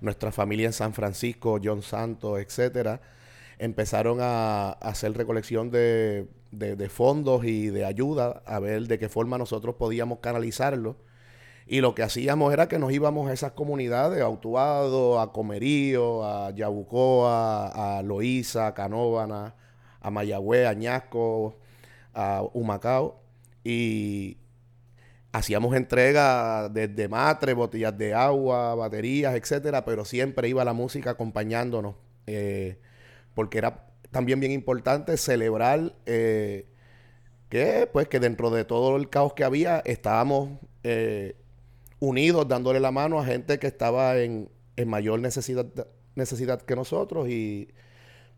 nuestra 0.00 0.32
familia 0.32 0.66
en 0.66 0.72
San 0.72 0.92
Francisco, 0.92 1.60
John 1.62 1.82
Santos, 1.82 2.40
etcétera, 2.40 3.00
empezaron 3.58 4.18
a, 4.20 4.72
hacer 4.72 5.16
recolección 5.16 5.70
de, 5.70 6.26
fondos 6.90 7.44
y 7.44 7.68
de 7.68 7.84
ayuda 7.84 8.42
a 8.46 8.58
ver 8.58 8.88
de 8.88 8.98
qué 8.98 9.08
forma 9.08 9.38
nosotros 9.38 9.76
podíamos 9.76 10.18
canalizarlo. 10.18 10.96
Y 11.68 11.80
lo 11.80 11.94
que 11.94 12.02
hacíamos 12.02 12.52
era 12.52 12.68
que 12.68 12.78
nos 12.78 12.92
íbamos 12.92 13.28
a 13.28 13.32
esas 13.32 13.52
comunidades, 13.52 14.20
a 14.22 14.28
Utuado, 14.28 15.20
a 15.20 15.32
Comerío, 15.32 16.24
a 16.24 16.50
Yabucoa, 16.50 17.98
a 17.98 18.02
Loíza, 18.02 18.68
a 18.68 18.74
Canóvana, 18.74 19.54
a 20.06 20.10
Mayagüez, 20.12 20.68
a 20.68 20.72
Ñasco, 20.72 21.58
a 22.14 22.42
Humacao 22.54 23.20
y 23.64 24.36
hacíamos 25.32 25.74
entrega 25.74 26.68
desde 26.68 27.08
matre, 27.08 27.54
botellas 27.54 27.98
de 27.98 28.14
agua, 28.14 28.76
baterías, 28.76 29.34
etcétera, 29.34 29.84
pero 29.84 30.04
siempre 30.04 30.48
iba 30.48 30.64
la 30.64 30.74
música 30.74 31.10
acompañándonos, 31.10 31.96
eh, 32.28 32.78
porque 33.34 33.58
era 33.58 33.88
también 34.12 34.38
bien 34.38 34.52
importante 34.52 35.16
celebrar 35.16 35.96
eh, 36.06 36.68
que, 37.48 37.88
pues, 37.92 38.06
que 38.06 38.20
dentro 38.20 38.50
de 38.50 38.64
todo 38.64 38.96
el 38.96 39.10
caos 39.10 39.32
que 39.32 39.42
había 39.42 39.80
estábamos 39.80 40.50
eh, 40.84 41.34
unidos, 41.98 42.46
dándole 42.46 42.78
la 42.78 42.92
mano 42.92 43.18
a 43.18 43.24
gente 43.24 43.58
que 43.58 43.66
estaba 43.66 44.18
en, 44.18 44.50
en 44.76 44.88
mayor 44.88 45.18
necesidad, 45.18 45.66
necesidad 46.14 46.62
que 46.62 46.76
nosotros 46.76 47.28
y 47.28 47.74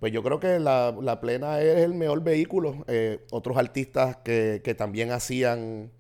pues 0.01 0.13
yo 0.13 0.23
creo 0.23 0.39
que 0.39 0.59
la, 0.59 0.95
la 1.01 1.21
plena 1.21 1.61
es 1.61 1.79
el 1.79 1.95
mejor 1.95 2.23
vehículo. 2.23 2.85
Eh, 2.87 3.25
otros 3.31 3.57
artistas 3.57 4.17
que, 4.19 4.61
que, 4.63 4.75
también 4.75 5.11
hacían 5.11 5.91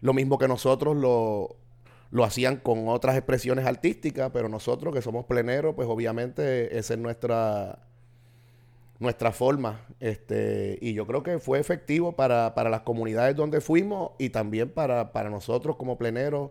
lo 0.00 0.12
mismo 0.12 0.38
que 0.38 0.48
nosotros 0.48 0.96
lo, 0.96 1.56
lo, 2.10 2.24
hacían 2.24 2.56
con 2.56 2.88
otras 2.88 3.16
expresiones 3.16 3.66
artísticas, 3.66 4.30
pero 4.32 4.48
nosotros 4.48 4.94
que 4.94 5.02
somos 5.02 5.24
pleneros, 5.26 5.74
pues 5.74 5.88
obviamente 5.88 6.78
esa 6.78 6.94
es 6.94 7.00
nuestra 7.00 7.78
nuestra 8.98 9.32
forma. 9.32 9.86
Este, 10.00 10.78
y 10.80 10.92
yo 10.92 11.06
creo 11.06 11.22
que 11.22 11.38
fue 11.38 11.58
efectivo 11.58 12.16
para, 12.16 12.54
para 12.54 12.70
las 12.70 12.82
comunidades 12.82 13.36
donde 13.36 13.60
fuimos 13.60 14.12
y 14.18 14.30
también 14.30 14.70
para, 14.70 15.12
para 15.12 15.30
nosotros 15.30 15.76
como 15.76 15.98
pleneros 15.98 16.50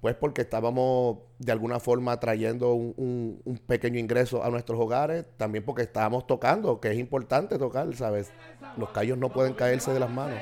pues 0.00 0.14
porque 0.14 0.42
estábamos 0.42 1.18
de 1.38 1.52
alguna 1.52 1.80
forma 1.80 2.18
trayendo 2.20 2.72
un, 2.74 3.42
pequeño 3.66 3.98
ingreso 3.98 4.44
a 4.44 4.50
nuestros 4.50 4.78
hogares, 4.80 5.24
también 5.36 5.64
porque 5.64 5.82
estábamos 5.82 6.26
tocando, 6.26 6.80
que 6.80 6.92
es 6.92 6.98
importante 6.98 7.58
tocar, 7.58 7.94
¿sabes? 7.96 8.30
Los 8.76 8.90
callos 8.90 9.18
no 9.18 9.30
pueden 9.30 9.54
caerse 9.54 9.92
de 9.92 10.00
las 10.00 10.10
manos. 10.10 10.38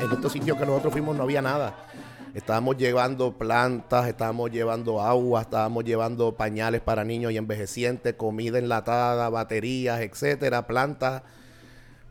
En 0.00 0.12
estos 0.12 0.32
sitios 0.32 0.58
que 0.58 0.66
nosotros 0.66 0.92
fuimos 0.92 1.16
no 1.16 1.22
había 1.22 1.40
nada 1.40 1.74
Estábamos 2.34 2.78
llevando 2.78 3.36
plantas, 3.36 4.08
estábamos 4.08 4.50
llevando 4.50 5.02
agua, 5.02 5.42
estábamos 5.42 5.84
llevando 5.84 6.34
pañales 6.34 6.80
para 6.80 7.04
niños 7.04 7.32
y 7.32 7.36
envejecientes, 7.36 8.14
comida 8.14 8.58
enlatada, 8.58 9.28
baterías, 9.28 10.00
etcétera, 10.00 10.66
plantas, 10.66 11.22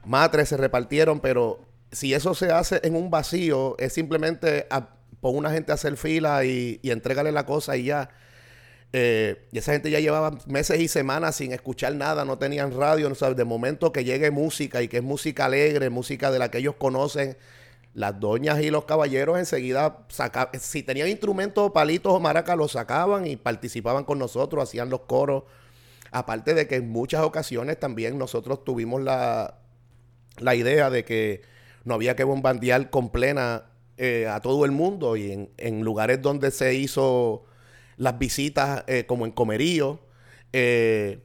matres 0.06 0.50
se 0.50 0.58
repartieron, 0.58 1.20
pero 1.22 1.66
si 1.92 2.14
eso 2.14 2.36
se 2.36 2.52
hace 2.52 2.80
en 2.84 2.96
un 2.96 3.10
vacío, 3.10 3.76
es 3.80 3.94
simplemente 3.94 4.68
pon 5.22 5.36
una 5.36 5.52
gente 5.52 5.72
a 5.72 5.76
hacer 5.76 5.98
fila 5.98 6.46
y, 6.46 6.80
y 6.84 6.92
entrégale 6.92 7.32
la 7.32 7.46
cosa 7.46 7.76
y 7.76 7.86
ya. 7.86 8.10
Eh, 8.94 9.48
y 9.52 9.58
esa 9.58 9.72
gente 9.72 9.90
ya 9.90 10.00
llevaba 10.00 10.38
meses 10.48 10.80
y 10.80 10.88
semanas 10.88 11.38
sin 11.38 11.54
escuchar 11.54 11.96
nada, 11.96 12.26
no 12.26 12.38
tenían 12.38 12.78
radio, 12.78 13.08
no 13.08 13.16
sabes, 13.16 13.38
de 13.38 13.46
momento 13.46 13.92
que 13.92 14.04
llegue 14.04 14.32
música 14.32 14.82
y 14.82 14.88
que 14.88 14.98
es 14.98 15.04
música 15.04 15.46
alegre, 15.46 15.90
música 15.90 16.30
de 16.30 16.40
la 16.40 16.52
que 16.52 16.58
ellos 16.58 16.76
conocen, 16.78 17.38
las 17.94 18.20
doñas 18.20 18.62
y 18.62 18.70
los 18.70 18.86
caballeros 18.86 19.38
enseguida 19.38 20.06
sacaban, 20.08 20.60
si 20.60 20.84
tenían 20.84 21.10
instrumentos, 21.10 21.72
palitos 21.72 22.14
o 22.14 22.20
maracas, 22.20 22.58
los 22.58 22.72
sacaban 22.72 23.28
y 23.28 23.36
participaban 23.36 24.04
con 24.06 24.20
nosotros, 24.20 24.64
hacían 24.64 24.90
los 24.90 25.02
coros. 25.02 25.44
Aparte 26.12 26.54
de 26.54 26.68
que 26.68 26.76
en 26.76 26.90
muchas 26.90 27.22
ocasiones 27.22 27.80
también 27.80 28.18
nosotros 28.18 28.64
tuvimos 28.64 29.02
la, 29.02 29.60
la 30.40 30.56
idea 30.56 30.90
de 30.90 31.06
que 31.06 31.42
no 31.84 31.96
había 31.96 32.16
que 32.16 32.24
bombardear 32.24 32.90
con 32.90 33.10
plena 33.10 33.66
eh, 33.98 34.28
a 34.28 34.40
todo 34.40 34.66
el 34.66 34.72
mundo 34.72 35.16
y 35.16 35.50
en, 35.58 35.82
lugares 35.82 36.22
donde 36.22 36.52
se 36.52 36.74
hizo 36.74 37.46
las 37.98 38.18
visitas 38.18 38.84
eh, 38.88 39.06
como 39.06 39.26
en 39.26 39.32
Comerío, 39.32 40.00
eh, 40.54 41.20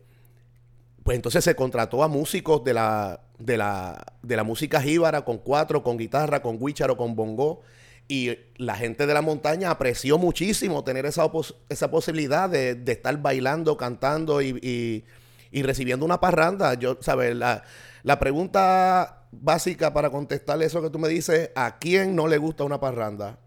pues 1.06 1.14
entonces 1.14 1.44
se 1.44 1.54
contrató 1.54 2.02
a 2.02 2.08
músicos 2.08 2.64
de 2.64 2.74
la, 2.74 3.20
de 3.38 3.56
la, 3.56 4.04
de 4.22 4.34
la 4.34 4.42
música 4.42 4.82
jíbara 4.82 5.24
con 5.24 5.38
cuatro, 5.38 5.84
con 5.84 5.96
guitarra, 5.96 6.42
con 6.42 6.58
o 6.60 6.96
con 6.96 7.14
bongo. 7.14 7.60
Y 8.08 8.36
la 8.56 8.74
gente 8.74 9.06
de 9.06 9.14
la 9.14 9.22
montaña 9.22 9.70
apreció 9.70 10.18
muchísimo 10.18 10.82
tener 10.82 11.06
esa, 11.06 11.30
esa 11.68 11.92
posibilidad 11.92 12.50
de, 12.50 12.82
estar 12.88 13.22
bailando, 13.22 13.76
cantando 13.76 14.42
y, 14.42 15.04
recibiendo 15.52 16.04
una 16.04 16.18
parranda. 16.18 16.74
Yo, 16.74 16.98
¿sabes? 17.00 17.36
La, 17.36 17.62
la 18.02 18.18
pregunta 18.18 19.28
básica 19.30 19.92
para 19.92 20.10
contestarle 20.10 20.64
eso 20.64 20.82
que 20.82 20.90
tú 20.90 20.98
me 20.98 21.06
dices, 21.06 21.52
¿a 21.54 21.78
quién 21.78 22.16
no 22.16 22.26
le 22.26 22.38
gusta 22.38 22.64
una 22.64 22.80
parranda? 22.80 23.38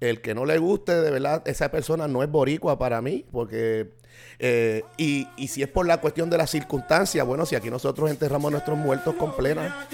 El 0.00 0.20
que 0.20 0.34
no 0.34 0.44
le 0.44 0.58
guste, 0.58 1.00
de 1.00 1.10
verdad, 1.10 1.42
esa 1.46 1.70
persona 1.70 2.08
no 2.08 2.22
es 2.22 2.30
boricua 2.30 2.78
para 2.78 3.00
mí, 3.00 3.24
porque 3.30 3.92
eh, 4.38 4.82
y, 4.96 5.26
si 5.48 5.62
es 5.62 5.68
por 5.68 5.86
la 5.86 6.00
cuestión 6.00 6.30
de 6.30 6.38
las 6.38 6.50
circunstancias, 6.50 7.26
bueno, 7.26 7.46
si 7.46 7.56
aquí 7.56 7.70
nosotros 7.70 8.10
enterramos 8.10 8.48
a 8.48 8.52
nuestros 8.52 8.78
muertos 8.78 9.14
con 9.14 9.34
plena. 9.36 9.86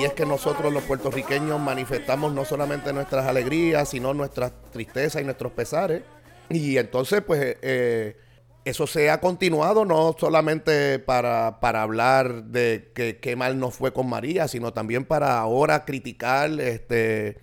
Así 0.00 0.06
es 0.06 0.14
que 0.14 0.24
nosotros 0.24 0.72
los 0.72 0.82
puertorriqueños 0.84 1.60
manifestamos 1.60 2.32
no 2.32 2.46
solamente 2.46 2.90
nuestras 2.90 3.26
alegrías, 3.26 3.90
sino 3.90 4.14
nuestras 4.14 4.50
tristezas 4.72 5.20
y 5.20 5.24
nuestros 5.26 5.52
pesares. 5.52 6.02
Y 6.48 6.78
entonces, 6.78 7.20
pues, 7.20 7.58
eh, 7.60 8.16
eso 8.64 8.86
se 8.86 9.10
ha 9.10 9.20
continuado 9.20 9.84
no 9.84 10.16
solamente 10.18 10.98
para, 11.00 11.48
hablar 11.48 12.44
de 12.44 12.92
que 12.94 13.18
qué 13.18 13.36
mal 13.36 13.58
nos 13.58 13.74
fue 13.74 13.92
con 13.92 14.08
María, 14.08 14.48
sino 14.48 14.72
también 14.72 15.04
para 15.04 15.38
ahora 15.38 15.84
criticar 15.84 16.50
este, 16.60 17.36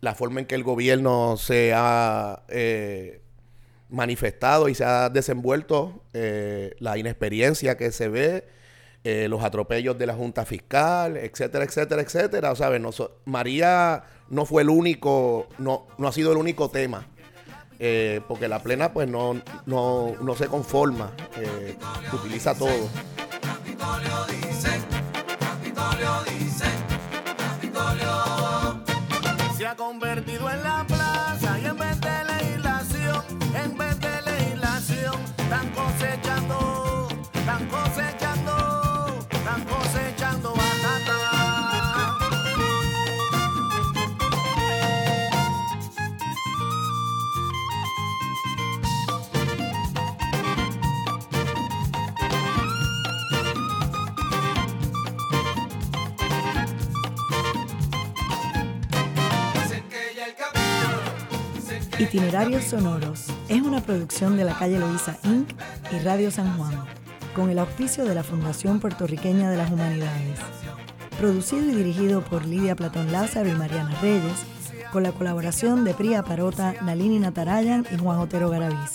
la 0.00 0.16
forma 0.16 0.40
en 0.40 0.46
que 0.46 0.56
el 0.56 0.64
gobierno 0.64 1.36
se 1.36 1.74
ha 1.76 2.42
eh, 2.48 3.20
manifestado 3.88 4.68
y 4.68 4.74
se 4.74 4.84
ha 4.84 5.10
desenvuelto, 5.10 6.02
eh, 6.12 6.74
la 6.80 6.98
inexperiencia 6.98 7.76
que 7.76 7.92
se 7.92 8.08
ve 8.08 8.44
eh, 9.04 9.28
los 9.28 9.44
atropellos 9.44 9.98
de 9.98 10.06
la 10.06 10.14
Junta 10.14 10.46
Fiscal, 10.46 11.18
etcétera, 11.18 11.64
etcétera, 11.64 12.00
etcétera. 12.00 12.52
O 12.52 12.56
sea, 12.56 12.70
María 13.26 14.02
no 14.30 14.46
fue 14.46 14.62
el 14.62 14.70
único, 14.70 15.46
no, 15.58 15.86
no 15.98 16.08
ha 16.08 16.12
sido 16.12 16.32
el 16.32 16.38
único 16.38 16.70
tema. 16.70 17.06
Eh, 17.78 18.22
porque 18.28 18.48
la 18.48 18.62
plena 18.62 18.94
pues 18.94 19.06
no, 19.08 19.42
no, 19.66 20.14
no 20.22 20.34
se 20.36 20.46
conforma, 20.46 21.10
eh, 21.36 21.76
utiliza 22.12 22.54
todo. 22.54 22.88
Se 29.58 29.66
ha 29.66 29.76
convertido 29.76 30.50
en 30.50 30.62
la 30.62 30.73
Itinerarios 61.98 62.64
Sonoros 62.64 63.26
es 63.48 63.62
una 63.62 63.80
producción 63.80 64.36
de 64.36 64.44
la 64.44 64.58
calle 64.58 64.80
Loíza 64.80 65.16
Inc. 65.22 65.48
y 65.92 65.98
Radio 66.00 66.32
San 66.32 66.56
Juan, 66.58 66.84
con 67.36 67.50
el 67.50 67.58
auspicio 67.60 68.04
de 68.04 68.16
la 68.16 68.24
Fundación 68.24 68.80
Puertorriqueña 68.80 69.48
de 69.48 69.56
las 69.56 69.70
Humanidades. 69.70 70.40
Producido 71.20 71.62
y 71.62 71.74
dirigido 71.74 72.20
por 72.22 72.46
Lidia 72.46 72.74
Platón 72.74 73.12
Lázaro 73.12 73.48
y 73.48 73.52
Mariana 73.52 73.96
Reyes, 74.00 74.44
con 74.92 75.04
la 75.04 75.12
colaboración 75.12 75.84
de 75.84 75.94
Priya 75.94 76.24
Parota, 76.24 76.74
Nalini 76.82 77.20
Natarayan 77.20 77.86
y 77.92 77.96
Juan 77.96 78.18
Otero 78.18 78.50
Garaviz. 78.50 78.94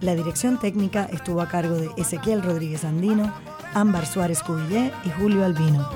La 0.00 0.14
dirección 0.14 0.60
técnica 0.60 1.08
estuvo 1.12 1.40
a 1.40 1.48
cargo 1.48 1.74
de 1.74 1.90
Ezequiel 1.96 2.42
Rodríguez 2.42 2.84
Andino, 2.84 3.34
Ámbar 3.74 4.06
Suárez 4.06 4.40
Cubillé 4.42 4.92
y 5.04 5.10
Julio 5.10 5.44
Albino. 5.44 5.88